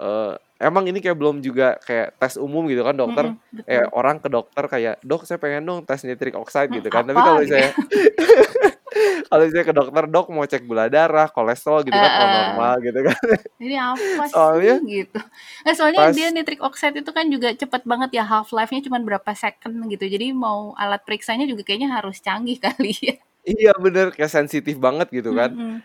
eee, 0.00 0.32
emang 0.62 0.84
ini 0.90 1.00
kayak 1.04 1.18
belum 1.20 1.40
juga 1.44 1.76
kayak 1.84 2.18
tes 2.22 2.36
umum 2.40 2.66
gitu 2.72 2.82
kan 2.86 2.96
dokter, 2.98 3.26
eh, 3.68 3.84
orang 3.96 4.20
ke 4.24 4.28
dokter 4.32 4.64
kayak, 4.70 4.94
"Dok 5.06 5.24
saya 5.28 5.38
pengen 5.42 5.64
dong 5.68 5.80
tes 5.88 6.02
nitric 6.08 6.34
oxide," 6.38 6.72
gitu 6.74 6.88
kan. 6.94 7.04
Tapi 7.08 7.20
apa 7.20 7.24
kalau 7.26 7.40
gitu 7.44 7.56
ya? 7.60 7.68
misalnya 7.68 7.72
kalau 9.28 9.42
misalnya 9.46 9.66
ke 9.70 9.74
dokter, 9.76 10.04
"Dok 10.10 10.26
mau 10.34 10.46
cek 10.48 10.62
gula 10.68 10.86
darah, 10.92 11.26
kolesterol," 11.32 11.80
gitu 11.88 11.98
kan, 12.02 12.12
"oh 12.18 12.26
Heeh. 12.26 12.30
normal," 12.30 12.78
gitu 12.84 13.00
kan. 13.06 13.16
Ini 13.60 13.76
apa 13.76 14.24
Soalnya 14.32 14.74
sih 14.80 14.80
gitu. 14.88 15.20
Nah, 15.68 15.74
soalnya 15.78 16.04
pas 16.04 16.16
dia 16.16 16.28
nitric 16.34 16.60
oxide 16.64 16.96
itu 17.04 17.10
kan 17.12 17.26
juga 17.34 17.52
cepet 17.52 17.82
banget 17.84 18.10
ya 18.18 18.24
half 18.24 18.48
life-nya 18.56 18.80
cuman 18.88 19.02
berapa 19.08 19.32
second 19.36 19.76
gitu. 19.92 20.04
Jadi 20.08 20.32
mau 20.32 20.72
alat 20.80 21.04
periksanya 21.06 21.44
juga 21.50 21.62
kayaknya 21.68 21.90
harus 21.96 22.18
canggih 22.24 22.58
kali 22.66 22.92
ya. 23.00 23.16
Iya 23.48 23.72
bener, 23.84 24.06
kayak 24.14 24.32
sensitif 24.36 24.76
banget 24.76 25.08
gitu 25.16 25.32
kan. 25.32 25.56
Mhm. 25.56 25.82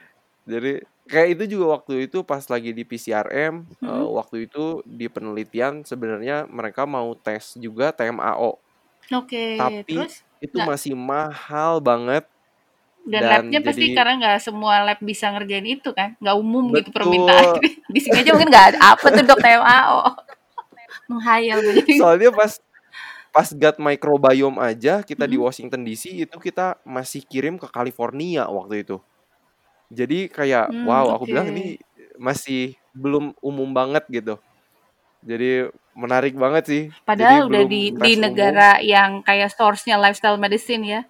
Jadi 0.47 0.69
kayak 1.11 1.29
itu 1.37 1.43
juga 1.57 1.65
waktu 1.79 1.93
itu 2.09 2.17
pas 2.27 2.43
lagi 2.53 2.71
di 2.77 2.83
PCRM, 2.89 3.55
eee, 3.85 4.05
Mhm. 4.05 4.09
waktu 4.19 4.37
itu 4.49 4.59
di 4.85 5.07
penelitian 5.11 5.83
sebenarnya 5.87 6.47
mereka 6.51 6.83
mau 6.89 7.13
tes 7.19 7.55
juga 7.59 7.91
TMAO. 7.97 8.51
Oke, 9.13 9.41
Tapi 9.57 9.93
terus? 9.93 10.13
itu 10.43 10.57
Nggak 10.57 10.69
masih 10.69 10.93
mahal 10.97 11.79
banget 11.83 12.27
Dan 13.05 13.21
dan 13.21 13.29
lab-nya 13.29 13.59
pasti 13.61 13.85
jadi 13.85 13.93
karena 13.93 14.13
nggak 14.17 14.37
semua 14.41 14.81
lab 14.81 14.97
bisa 14.99 15.29
ngerjain 15.29 15.67
itu 15.69 15.93
kan, 15.93 16.17
nggak 16.17 16.35
umum 16.41 16.73
gitu 16.73 16.89
Betul. 16.89 16.97
permintaannya. 16.97 17.61
Di 17.93 17.99
sini 18.01 18.17
aja 18.19 18.29
mungkin 18.33 18.49
nggak 18.49 18.65
ada, 18.73 18.79
apa 18.97 19.07
tuh 19.13 19.23
Dok 19.23 19.39
TMAO? 19.39 19.99
Menghayal 21.05 21.57
gue 21.61 21.73
jadi. 21.85 21.93
Soalnya 22.01 22.31
pas 22.33 22.57
pas 23.29 23.49
gut 23.51 23.77
microbiome 23.77 24.57
aja 24.63 25.03
kita 25.03 25.27
di 25.27 25.35
Mhm. 25.37 25.43
Washington 25.43 25.81
DC 25.83 26.03
itu 26.25 26.37
kita 26.39 26.79
masih 26.87 27.21
kirim 27.27 27.59
ke 27.61 27.67
California 27.69 28.47
waktu 28.49 28.81
itu. 28.87 28.97
Jadi 29.91 30.27
kayak, 30.31 30.73
Mmm, 30.73 30.85
wow 30.87 31.13
aku 31.13 31.27
oke. 31.27 31.29
bilang 31.29 31.51
ini 31.53 31.77
masih 32.17 32.73
belum 32.95 33.35
umum 33.43 33.69
banget 33.75 34.03
gitu. 34.09 34.39
Jadi 35.21 35.69
menarik 35.93 36.33
banget 36.37 36.63
sih. 36.65 36.83
Jadi 36.89 37.03
Padahal 37.05 37.45
udah 37.45 37.63
belum 37.65 37.69
di 37.69 37.81
di 37.91 37.91
tes 37.97 38.17
umum. 38.17 38.23
negara 38.29 38.69
yang 38.81 39.21
kayak 39.21 39.51
source-nya 39.53 39.97
lifestyle 39.97 40.37
medicine 40.37 40.83
ya. 40.85 41.01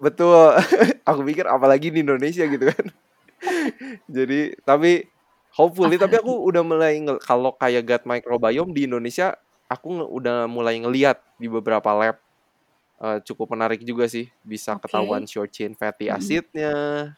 Betul. 0.00 0.54
Aku 1.08 1.20
pikir 1.22 1.46
apalagi 1.46 1.90
di 1.94 2.02
Indonesia 2.02 2.44
gitu 2.46 2.64
kan. 2.70 2.86
Jadi 4.16 4.54
tapi 4.66 5.04
hopefully 5.54 5.96
tapi 6.00 6.18
aku 6.20 6.32
udah 6.48 6.62
mulai 6.66 6.98
kalau 7.24 7.54
kayak 7.56 7.84
gut 7.86 8.02
microbiome 8.08 8.72
di 8.74 8.86
Indonesia 8.88 9.34
aku 9.70 10.04
udah 10.10 10.46
mulai 10.50 10.78
ngelihat 10.82 11.20
di 11.40 11.48
beberapa 11.50 11.90
lab, 11.96 12.16
eee, 13.02 13.18
cukup 13.26 13.54
menarik 13.56 13.82
juga 13.84 14.06
sih. 14.10 14.30
Bisa 14.44 14.76
ketahuan 14.80 15.24
Oke. 15.24 15.30
short 15.30 15.50
chain 15.54 15.74
fatty 15.78 16.08
acid-nya, 16.12 16.72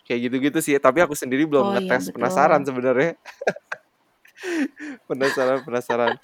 kayak 0.06 0.20
gitu-gitu 0.30 0.58
sih. 0.64 0.76
Tapi 0.80 1.02
aku 1.04 1.14
sendiri 1.18 1.44
belum 1.48 1.68
Oh 1.68 1.76
iya 1.78 1.98
ngetes, 1.98 2.10
penasaran 2.14 2.62
betul. 2.62 2.66
sebenarnya. 2.66 3.16
Penasaran 5.08 5.62
penasaran. 5.66 6.18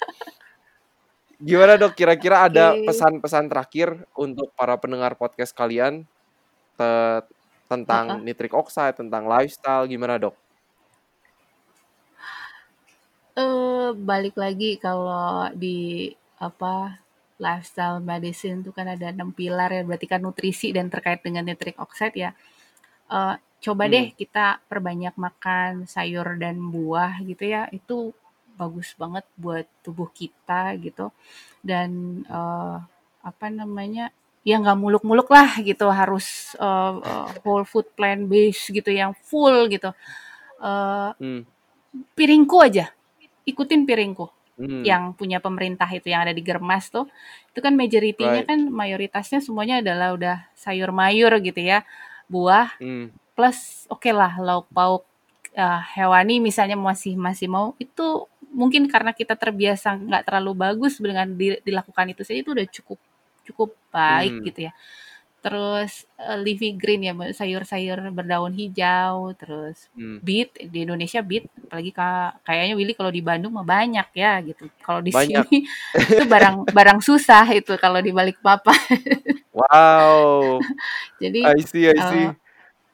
Gimana 1.41 1.75
Dok, 1.81 1.97
kira-kira 1.97 2.45
ada 2.47 2.77
pesan-pesan 2.85 3.49
terakhir 3.49 4.05
untuk 4.13 4.53
para 4.53 4.77
pendengar 4.77 5.17
podcast 5.17 5.51
kalian, 5.57 6.05
te 6.79 6.89
tentang 7.71 8.05
Heeh. 8.07 8.23
nitric 8.25 8.53
oxide, 8.53 8.95
tentang 8.99 9.25
lifestyle, 9.29 9.85
gimana 9.89 10.15
Dok? 10.21 10.35
Eee, 13.37 13.87
balik 14.09 14.35
lagi 14.43 14.71
kalau 14.85 15.49
di 15.63 15.77
apa, 16.47 16.75
lifestyle 17.45 17.97
medicine 18.11 18.57
itu 18.61 18.69
kan 18.77 18.85
ada 18.95 19.07
6 19.15 19.29
pilar 19.39 19.69
ya, 19.77 19.81
berarti 19.87 20.05
kan 20.13 20.21
nutrisi 20.25 20.67
dan 20.77 20.85
terkait 20.93 21.19
dengan 21.25 21.43
nitric 21.49 21.75
oxide 21.85 22.13
ya. 22.25 22.29
Eee, 23.15 23.35
coba 23.65 23.83
deh 23.93 24.05
Mmm. 24.05 24.13
kita 24.21 24.45
perbanyak 24.71 25.15
makan 25.25 25.71
sayur 25.95 26.27
dan 26.43 26.57
buah 26.75 27.13
gitu 27.29 27.45
ya, 27.55 27.63
itu 27.79 27.97
bagus 28.61 28.89
banget 29.01 29.25
buat 29.43 29.65
tubuh 29.85 30.09
kita 30.19 30.61
gitu. 30.85 31.05
Dan, 31.71 31.89
eee, 32.37 32.77
apa 33.31 33.47
namanya, 33.59 34.05
ya 34.47 34.59
nggak 34.61 34.77
muluk-muluk 34.79 35.27
lah 35.31 35.55
gitu, 35.63 35.87
harus, 35.91 36.55
eee, 36.59 36.93
whole 37.43 37.65
food 37.67 37.87
plant 37.97 38.27
based 38.31 38.71
gitu 38.75 38.91
yang 38.93 39.11
full 39.15 39.67
gitu. 39.71 39.91
Eee, 40.61 41.09
Mmm. 41.21 41.41
piringku 42.17 42.57
aja, 42.63 42.91
ikutin 43.47 43.85
piringku. 43.89 44.27
Mmm. 44.59 44.83
Yang 44.85 45.03
punya 45.19 45.39
pemerintah 45.43 45.87
itu 45.91 46.09
yang 46.13 46.25
ada 46.29 46.33
di 46.35 46.43
Germas 46.45 46.89
tuh, 46.93 47.07
itu 47.53 47.59
kan 47.63 47.73
majority-nya 47.77 48.43
Right. 48.45 48.49
kan 48.49 48.59
mayoritasnya 48.71 49.39
semuanya 49.43 49.81
adalah 49.83 50.13
udah 50.17 50.37
sayur 50.57 50.91
mayur 50.95 51.33
gitu 51.43 51.59
ya, 51.63 51.83
buah 52.31 52.69
Mmm. 52.81 53.11
plus 53.37 53.87
okelah 53.91 54.37
lauk 54.43 54.67
pauk, 54.73 55.03
eee, 55.55 55.81
hewani 55.99 56.39
misalnya 56.43 56.75
masih 56.79 57.15
masih 57.19 57.47
mau, 57.51 57.73
itu 57.81 58.27
mungkin 58.53 58.85
karena 58.91 59.11
kita 59.17 59.35
terbiasa 59.39 59.97
nggak 59.97 60.23
terlalu 60.29 60.53
bagus 60.57 60.97
dengan 61.01 61.27
di 61.33 61.57
dilakukan 61.65 62.13
itu 62.13 62.21
saja 62.27 62.39
itu 62.45 62.51
udah 62.55 62.67
cukup 62.69 62.99
cukup 63.47 63.75
baik 63.93 64.39
Mmm. 64.41 64.45
gitu 64.47 64.59
ya. 64.69 64.73
Terus, 65.43 66.07
eee, 66.19 66.37
leafy 66.43 66.69
green 66.77 67.01
ya, 67.07 67.13
sayur-sayur 67.35 67.99
berdaun 68.15 68.53
hijau, 68.55 69.33
terus 69.39 69.87
Mmm. 69.95 70.19
beet, 70.23 70.55
di 70.71 70.83
Indonesia 70.87 71.19
beet, 71.25 71.45
apalagi 71.67 71.91
ka 71.95 72.37
kayaknya 72.47 72.75
Willy 72.79 72.93
kalau 72.95 73.11
di 73.11 73.21
Bandung 73.25 73.53
mah 73.57 73.65
banyak 73.67 74.07
ya 74.15 74.39
gitu. 74.45 74.69
Kalau 74.83 75.01
di 75.03 75.11
Banyak. 75.11 75.45
sini 75.47 75.67
itu 76.15 76.23
barang 76.27 76.71
barang 76.71 76.99
susah 77.03 77.45
itu 77.55 77.75
kalau 77.81 77.99
di 78.03 78.11
Balikpapan. 78.15 78.77
Wow. 79.53 80.59
Jadi, 81.21 81.41
I 81.45 81.61
see 81.61 81.87
I 81.89 81.99
see. 82.09 82.25
eee 82.27 82.42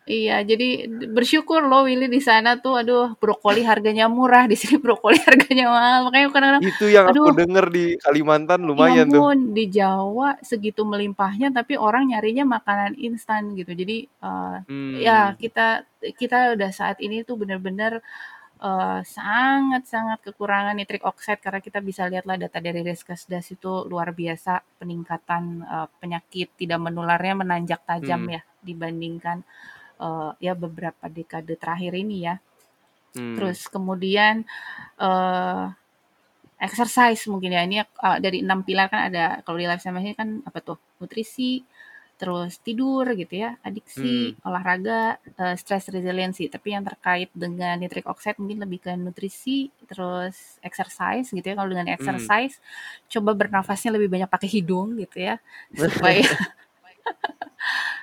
iya, 0.09 0.33
jadi 0.49 0.67
bersyukur 1.15 1.61
loh 1.69 1.81
Willy 1.87 2.07
di 2.15 2.21
sana 2.29 2.49
tuh, 2.63 2.73
aduh 2.81 3.05
brokoli 3.21 3.61
harganya 3.71 4.05
murah, 4.17 4.43
di 4.51 4.55
sini 4.61 4.75
brokoli 4.83 5.17
harganya 5.27 5.65
mahal. 5.75 5.99
Makanya 6.09 6.27
kadang-kadang, 6.35 6.65
Itu 6.69 6.85
yang 6.91 7.05
aku 7.11 7.27
aduh 7.27 7.29
denger 7.39 7.65
di 7.77 7.85
Kalimantan 8.03 8.61
ya 8.79 8.93
lumayan 8.93 9.07
tuh. 9.13 9.25
ampun, 9.25 9.37
di 9.57 9.63
Jawa 9.67 10.39
segitu 10.49 10.81
melimpahnya 10.87 11.47
tapi 11.57 11.73
orang 11.75 12.03
nyarinya 12.11 12.45
makanan 12.59 12.93
instan 12.99 13.53
gitu. 13.59 13.71
Jadi, 13.81 13.97
eee, 14.07 14.55
ya 15.05 15.19
Mmm. 15.27 15.39
kita 15.41 15.83
kita 16.19 16.37
udah 16.55 16.71
saat 16.71 16.97
ini 17.03 17.23
tuh 17.27 17.35
bener-bener, 17.41 17.99
uh, 18.63 18.99
sangat-sangat 19.03 20.19
kekurangan 20.31 20.75
nitrik 20.79 21.03
oxide 21.07 21.39
karena 21.43 21.59
kita 21.63 21.79
bisa 21.83 22.07
lihatlah 22.11 22.37
data 22.39 22.59
dari 22.63 22.81
Reskesdas 22.83 23.47
itu 23.55 23.87
luar 23.87 24.11
biasa 24.15 24.63
peningkatan 24.79 25.43
uh, 25.65 25.87
penyakit 25.99 26.55
tidak 26.59 26.79
menularnya 26.83 27.35
menanjak 27.43 27.81
tajam 27.87 28.27
Hmm. 28.27 28.35
ya 28.35 28.41
dibandingkan 28.63 29.43
uh, 29.99 30.31
ya 30.39 30.53
beberapa 30.55 31.05
dekade 31.11 31.53
terakhir 31.59 31.93
ini 31.95 32.17
ya. 32.27 32.35
Hmm. 33.15 33.35
Terus 33.37 33.67
kemudian 33.69 34.43
uh, 34.99 35.71
exercise 36.59 37.23
mungkin 37.31 37.55
ya 37.55 37.61
ini 37.63 37.79
uh, 37.79 38.17
dari 38.19 38.43
enam 38.43 38.63
pilar 38.67 38.91
kan 38.91 39.07
ada 39.11 39.39
kalau 39.47 39.57
di 39.59 39.65
lifestyle 39.67 39.95
management 39.95 40.19
kan 40.19 40.29
apa 40.43 40.59
tuh 40.59 40.77
nutrisi 40.99 41.63
terus 42.19 42.59
tidur 42.59 43.07
gitu 43.15 43.31
ya 43.47 43.55
adiksi 43.63 44.35
Hmm. 44.35 44.43
olahraga 44.43 45.15
uh, 45.39 45.55
stress 45.55 45.87
resiliency 45.87 46.51
tapi 46.51 46.75
yang 46.75 46.83
terkait 46.83 47.31
dengan 47.31 47.79
nitric 47.79 48.03
oxide 48.11 48.35
mungkin 48.43 48.59
lebih 48.59 48.83
ke 48.83 48.91
nutrisi 48.99 49.71
terus 49.87 50.59
exercise 50.59 51.31
gitu 51.31 51.47
ya 51.47 51.55
kalau 51.55 51.71
dengan 51.71 51.87
Hmm. 51.87 51.95
exercise 51.95 52.59
coba 53.07 53.31
bernafasnya 53.39 53.95
lebih 53.95 54.11
banyak 54.11 54.27
pakai 54.27 54.51
hidung 54.51 54.99
gitu 54.99 55.15
ya 55.31 55.39
supaya 55.79 56.27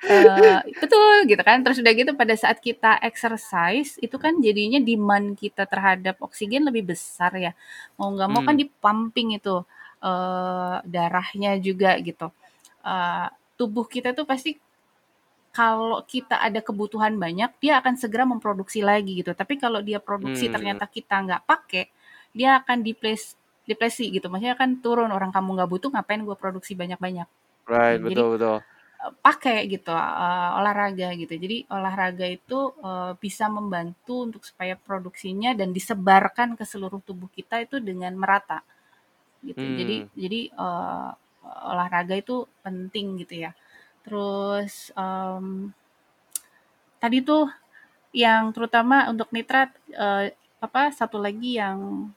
Eh, 0.07 0.59
betul 0.79 1.27
gitu 1.27 1.41
kan. 1.43 1.59
Terus 1.63 1.77
udah 1.83 1.93
gitu 1.93 2.11
pada 2.15 2.35
saat 2.39 2.57
kita 2.63 2.97
exercise 3.03 3.99
itu 3.99 4.15
kan 4.15 4.39
jadinya 4.39 4.79
demand 4.79 5.35
kita 5.35 5.67
terhadap 5.67 6.15
oksigen 6.23 6.63
lebih 6.63 6.87
besar 6.95 7.35
ya. 7.35 7.51
Mau 7.99 8.15
nggak 8.15 8.29
mau 8.31 8.41
kan 8.47 8.55
Hmm. 8.55 8.61
di-pumping 8.63 9.35
itu 9.35 9.63
eh, 9.97 10.77
darahnya 10.85 11.57
juga 11.57 11.97
gitu. 11.99 12.29
Eh, 12.85 13.27
tubuh 13.57 13.89
kita 13.89 14.13
tuh 14.13 14.29
pasti 14.29 14.55
kalau 15.49 16.05
kita 16.05 16.37
ada 16.37 16.61
kebutuhan 16.61 17.17
banyak, 17.17 17.49
dia 17.57 17.81
akan 17.81 17.97
segera 17.97 18.21
memproduksi 18.29 18.85
lagi 18.85 19.25
gitu. 19.25 19.33
Tapi 19.33 19.57
kalau 19.57 19.81
dia 19.81 19.97
produksi 19.97 20.45
Hmm. 20.47 20.53
ternyata 20.53 20.85
kita 20.85 21.17
nggak 21.17 21.43
pakai, 21.49 21.89
dia 22.29 22.61
akan 22.61 22.85
deples 22.85 23.33
depresi 23.65 24.07
gitu. 24.13 24.29
Maksudnya 24.29 24.53
kan 24.53 24.77
turun 24.79 25.09
orang 25.09 25.33
kamu 25.33 25.57
nggak 25.57 25.69
butuh 25.73 25.89
ngapain 25.91 26.21
gue 26.21 26.37
produksi 26.37 26.77
banyak-banyak. 26.77 27.25
Right, 27.67 27.97
Jadi 27.99 28.05
betul 28.15 28.27
betul. 28.37 28.57
Pakai 29.21 29.69
gitu 29.69 29.93
eh, 29.93 30.49
olahraga 30.57 31.13
gitu. 31.13 31.33
Jadi 31.37 31.69
olahraga 31.69 32.25
itu 32.25 32.73
eh, 32.81 33.13
bisa 33.21 33.45
membantu 33.47 34.25
untuk 34.27 34.41
supaya 34.43 34.73
produksinya 34.73 35.53
dan 35.53 35.69
disebarkan 35.71 36.57
ke 36.57 36.63
seluruh 36.65 37.01
tubuh 37.05 37.29
kita 37.31 37.61
itu 37.61 37.77
dengan 37.77 38.13
merata 38.17 38.65
gitu. 39.45 39.61
Jadi 39.61 39.95
Hmm. 40.03 40.11
jadi 40.17 40.41
eh, 40.49 41.09
olahraga 41.47 42.15
itu 42.17 42.43
penting 42.65 43.21
gitu 43.23 43.47
ya. 43.47 43.51
Terus 44.03 44.91
em, 44.97 45.71
tadi 46.97 47.21
tuh 47.21 47.47
yang 48.15 48.49
terutama 48.55 49.07
untuk 49.11 49.29
nitrat 49.29 49.69
eh, 49.93 50.33
apa 50.57 50.89
satu 50.89 51.21
lagi 51.21 51.61
yang 51.61 52.09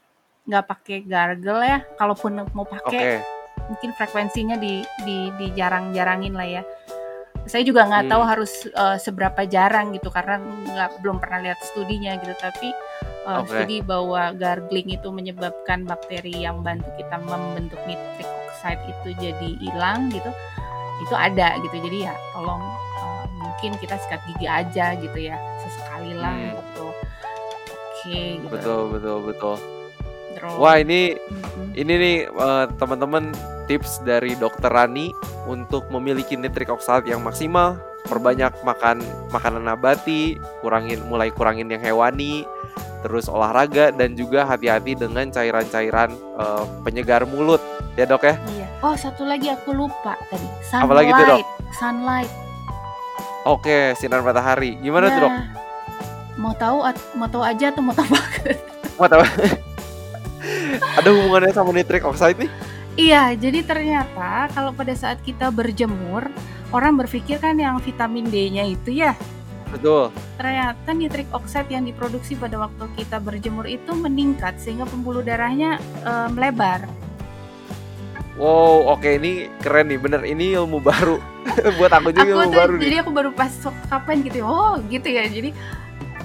nggak 0.48 0.66
pakai 0.66 0.98
gargle 1.04 1.60
ya. 1.62 1.78
Kalaupun 2.00 2.32
mau 2.56 2.64
pakai 2.64 3.04
Oke. 3.04 3.39
Mungkin 3.70 3.94
frekuensinya 3.94 4.58
di 4.58 4.82
di 5.06 5.30
dijarang-jarangin 5.38 6.34
lah 6.34 6.48
ya. 6.50 6.62
Saya 7.46 7.62
juga 7.62 7.86
nggak 7.86 8.06
tahu 8.06 8.22
Hmm. 8.22 8.30
harus 8.30 8.52
eh, 8.66 8.98
seberapa 8.98 9.46
jarang 9.46 9.94
gitu 9.94 10.10
karena 10.10 10.38
nggak 10.38 11.00
belum 11.00 11.18
pernah 11.18 11.40
lihat 11.40 11.58
studinya 11.64 12.18
gitu. 12.18 12.34
Tapi 12.36 12.68
eh, 13.24 13.38
Oke. 13.38 13.48
studi 13.48 13.78
bahwa 13.80 14.34
gargling 14.34 14.90
itu 14.90 15.08
menyebabkan 15.08 15.82
bakteri 15.82 16.34
yang 16.34 16.60
bantu 16.60 16.90
kita 16.94 17.16
membentuk 17.22 17.80
nitric 17.86 18.28
oxide 18.50 18.82
itu 18.84 19.08
jadi 19.16 19.48
hilang 19.62 20.10
gitu. 20.10 20.30
Itu 21.00 21.14
ada 21.16 21.56
gitu. 21.58 21.80
Jadi 21.80 21.98
ya 22.04 22.14
tolong 22.34 22.60
eh, 23.00 23.24
mungkin 23.40 23.70
kita 23.78 23.96
sikat 23.98 24.20
gigi 24.28 24.46
aja 24.46 24.94
gitu 24.98 25.18
ya 25.18 25.38
sesekali 25.58 26.12
lah 26.14 26.34
Hmm. 26.34 26.54
gitu. 26.58 26.86
Oke 27.70 28.18
gitu. 28.42 28.52
Betul 28.52 28.80
betul 28.94 29.18
betul. 29.26 29.56
Wah, 30.40 30.80
ini 30.80 31.16
Mhm. 31.16 31.76
ini 31.76 31.92
nih 31.96 32.16
eh, 32.26 32.64
teman-teman 32.76 33.32
tips 33.64 34.00
dari 34.02 34.34
Dokter 34.34 34.72
Rani 34.72 35.12
untuk 35.44 35.86
memiliki 35.88 36.34
nitric 36.34 36.68
oxide 36.68 37.06
yang 37.06 37.20
maksimal. 37.20 37.76
Perbanyak 38.00 38.64
makan 38.64 39.04
makanan 39.28 39.68
nabati, 39.68 40.40
kurangin 40.64 41.04
mulai 41.06 41.28
kurangin 41.28 41.68
yang 41.68 41.84
hewani, 41.84 42.48
terus 43.04 43.28
olahraga 43.28 43.92
dan 43.92 44.16
juga 44.16 44.42
hati-hati 44.42 44.96
dengan 44.96 45.28
cairan-cairan 45.28 46.10
eh, 46.12 46.64
penyegar 46.82 47.28
mulut. 47.28 47.60
Ya, 47.94 48.08
Dok 48.08 48.24
ya? 48.24 48.34
Iya. 48.48 48.66
Oh, 48.80 48.96
satu 48.96 49.28
lagi 49.28 49.52
aku 49.52 49.76
lupa 49.76 50.16
tadi. 50.32 50.48
Apa 50.72 50.94
lagi 50.96 51.12
tuh, 51.12 51.24
Dok? 51.26 51.28
Sunlight. 51.36 51.48
Sunlight. 51.76 52.32
Oke, 53.44 53.92
sinar 53.94 54.24
matahari. 54.24 54.80
Gimana 54.80 55.12
tuh, 55.12 55.20
Dok? 55.20 55.32
Ya. 55.32 55.42
Mau 56.40 56.54
tahu 56.56 56.78
mau 57.12 57.28
tahu 57.28 57.42
aja 57.44 57.68
atau 57.68 57.82
mau 57.84 57.92
tahu 57.92 58.08
banget? 58.08 58.56
Mau 58.96 59.04
tahu? 59.04 59.20
Ada 60.80 61.08
hubungannya 61.12 61.52
sama 61.52 61.70
nitric 61.70 62.02
oxide 62.02 62.36
nih? 62.40 62.50
Iya, 62.98 63.32
jadi 63.38 63.62
ternyata 63.64 64.50
kalau 64.50 64.74
pada 64.74 64.92
saat 64.92 65.22
kita 65.22 65.48
berjemur, 65.48 66.26
orang 66.74 66.98
berpikir 66.98 67.38
kan 67.38 67.56
yang 67.56 67.78
vitamin 67.80 68.26
D-nya 68.28 68.66
itu 68.66 68.92
ya. 68.92 69.14
Betul. 69.70 70.10
Ternyata 70.34 70.90
nitric 70.90 71.30
oxide 71.30 71.70
yang 71.70 71.86
diproduksi 71.86 72.34
pada 72.34 72.58
waktu 72.58 72.90
kita 72.98 73.22
berjemur 73.22 73.70
itu 73.70 73.94
meningkat 73.94 74.58
sehingga 74.58 74.84
pembuluh 74.84 75.22
darahnya 75.22 75.78
eh, 76.02 76.28
melebar. 76.28 76.90
Wow, 78.34 78.96
oke 78.96 79.20
ini 79.20 79.52
keren 79.60 79.92
nih, 79.92 80.00
bener 80.00 80.22
ini 80.24 80.56
ilmu 80.56 80.80
baru 80.80 81.20
buat 81.78 81.92
aku 81.92 82.08
juga 82.10 82.32
Aku 82.34 82.40
ilmu 82.40 82.50
tuh 82.50 82.52
baru 82.56 82.72
nih. 82.80 82.82
jadi 82.88 82.96
aku 83.04 83.10
baru 83.12 83.30
pas 83.36 83.52
kapan 83.86 84.16
gitu 84.24 84.36
ya. 84.42 84.46
Oh, 84.48 84.74
gitu 84.88 85.08
ya. 85.08 85.24
Jadi 85.28 85.50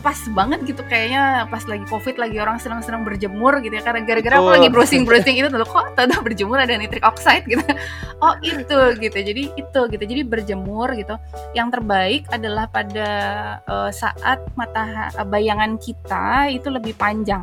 pas 0.05 0.21
banget 0.37 0.61
gitu 0.69 0.85
kayaknya 0.85 1.49
pas 1.49 1.65
lagi 1.65 1.81
covid 1.89 2.21
lagi 2.21 2.37
orang 2.37 2.61
senang-senang 2.61 3.01
berjemur 3.01 3.57
gitu 3.57 3.73
ya 3.73 3.81
karena 3.81 4.05
gara-gara 4.05 4.37
aku 4.37 4.53
lagi 4.53 4.69
browsing-browsing 4.69 5.41
itu 5.41 5.49
loh 5.49 5.65
kok 5.65 5.97
tahu 5.97 6.21
berjemur 6.21 6.61
ada 6.61 6.77
nitric 6.77 7.01
oxide 7.01 7.41
gitu. 7.49 7.65
Oh 8.21 8.37
itu 8.45 8.77
gitu 9.01 9.17
jadi 9.17 9.43
itu 9.57 9.79
gitu 9.89 10.03
jadi 10.05 10.21
berjemur 10.21 10.93
gitu. 10.93 11.17
Yang 11.57 11.81
terbaik 11.81 12.23
adalah 12.29 12.69
pada 12.69 13.09
eh, 13.65 13.89
saat 13.89 14.45
mata 14.53 15.09
bayangan 15.25 15.81
kita 15.81 16.53
itu 16.53 16.69
lebih 16.69 16.93
panjang. 16.93 17.41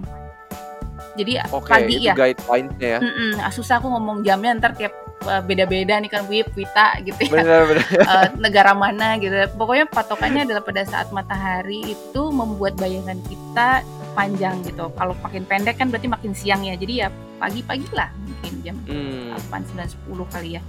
Jadi 1.19 1.43
Oke, 1.51 1.67
pagi 1.67 1.99
ya. 1.99 2.15
guideline-nya 2.15 2.89
ya. 2.89 2.99
Mm-mm, 3.03 3.43
susah 3.53 3.83
aku 3.83 3.91
ngomong 3.91 4.23
jamnya 4.23 4.55
ntar 4.63 4.79
tiap 4.79 4.95
eh, 4.95 5.12
beda-beda 5.43 5.95
nih 5.97 6.09
kan 6.09 6.27
Wip, 6.27 6.53
Wita 6.53 7.01
gitu 7.01 7.19
ya 7.19 7.31
Bener 7.33 7.61
bener. 7.65 7.85
eh, 8.13 8.27
negara 8.37 8.73
mana 8.73 9.17
gitu. 9.17 9.33
Pokoknya 9.55 9.87
patokannya 9.87 10.45
adalah 10.45 10.61
pada 10.61 10.83
saat 10.83 11.09
matahari 11.11 11.93
itu 11.93 12.23
membuat 12.29 12.75
bayangan 12.77 13.19
kita 13.23 13.83
panjang 14.13 14.61
gitu. 14.63 14.93
Kalau 14.93 15.15
makin 15.19 15.43
pendek 15.43 15.77
kan 15.77 15.89
berarti 15.89 16.07
makin 16.07 16.33
siang 16.33 16.63
ya. 16.63 16.75
Jadi 16.75 16.95
ya 16.99 17.09
pagi-pagi 17.37 17.89
lah 17.91 18.11
mungkin 18.19 18.53
jam 18.61 18.77
Hmm, 18.85 19.33
8, 19.51 19.65
9, 19.73 19.89
10 19.89 20.27
kali 20.29 20.51
ya. 20.57 20.63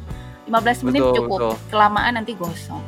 15 0.43 0.83
menit 0.83 1.01
Betul, 1.01 1.15
cukup. 1.17 1.39
betul. 1.39 1.53
Kelamaan 1.69 2.13
nanti 2.15 2.33
gosong. 2.33 2.83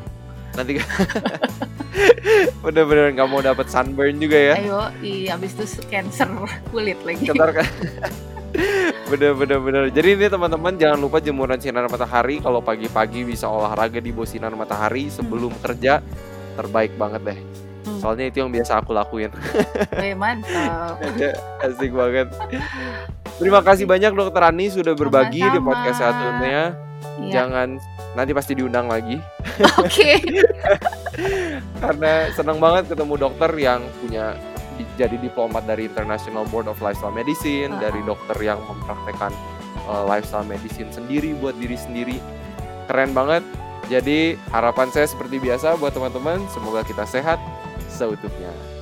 nanti 0.55 0.79
bener-bener 2.63 3.11
nggak 3.11 3.27
mau 3.27 3.39
dapat 3.39 3.67
sunburn 3.67 4.15
juga 4.17 4.37
ya. 4.39 4.53
Ayo, 4.55 4.81
i, 5.01 5.27
abis 5.27 5.51
itu 5.53 5.83
cancer 5.87 6.27
kulit 6.71 6.95
lagi. 7.03 7.27
Ntar 7.27 7.51
kan. 7.53 7.67
Bener-bener 9.07 9.59
bener. 9.61 9.83
Jadi 9.91 10.09
ini 10.17 10.25
teman-teman 10.27 10.73
jangan 10.75 10.99
lupa 10.99 11.17
jemuran 11.21 11.59
sinar 11.59 11.85
matahari. 11.87 12.39
Kalau 12.39 12.59
pagi-pagi 12.59 13.23
bisa 13.23 13.47
olahraga 13.47 13.99
di 14.01 14.11
bawah 14.11 14.27
sinar 14.27 14.53
matahari 14.53 15.07
sebelum 15.09 15.51
kerja 15.61 16.01
terbaik 16.55 16.95
banget 16.95 17.21
deh. 17.33 17.39
Hmm. 17.85 17.99
Soalnya 18.01 18.25
itu 18.33 18.41
yang 18.41 18.49
biasa 18.49 18.81
aku 18.81 18.91
lakuin. 18.95 19.29
Eh, 20.05 20.13
mantap. 20.13 20.99
Asik 21.63 21.91
banget. 21.93 22.29
Terima 23.35 23.59
kasih 23.59 23.83
banyak 23.83 24.11
Dokter 24.15 24.43
Ani 24.47 24.71
sudah 24.71 24.95
berbagi 24.95 25.43
di 25.43 25.59
Sama-sama. 25.59 25.67
podcast 25.71 25.99
satunya. 25.99 26.63
Iya. 27.15 27.31
Jangan 27.31 27.69
nanti 28.15 28.31
pasti 28.31 28.55
diundang 28.55 28.87
lagi 28.87 29.19
Oke. 29.83 30.23
karena 31.83 32.31
senang 32.31 32.63
banget 32.63 32.95
ketemu 32.95 33.13
dokter 33.19 33.51
yang 33.59 33.83
punya 33.99 34.35
di- 34.35 34.54
jadi 34.95 35.19
diplomat 35.19 35.67
dari 35.67 35.87
International 35.87 36.47
Board 36.47 36.71
of 36.71 36.79
Lifestyle 36.79 37.13
Medicine, 37.13 37.75
Ah. 37.75 37.91
dari 37.91 38.01
dokter 38.03 38.35
yang 38.39 38.59
mempraktekkan 38.63 39.31
uh, 39.87 40.03
lifestyle 40.07 40.47
medicine 40.47 40.89
sendiri 40.89 41.35
buat 41.37 41.55
diri 41.59 41.77
sendiri. 41.77 42.17
Keren 42.87 43.11
banget. 43.11 43.43
Jadi 43.85 44.33
harapan 44.49 44.89
saya 44.89 45.05
seperti 45.05 45.37
biasa 45.37 45.77
buat 45.77 45.93
teman-teman, 45.93 46.41
semoga 46.49 46.81
kita 46.81 47.05
sehat 47.05 47.37
seutuhnya. 47.85 48.74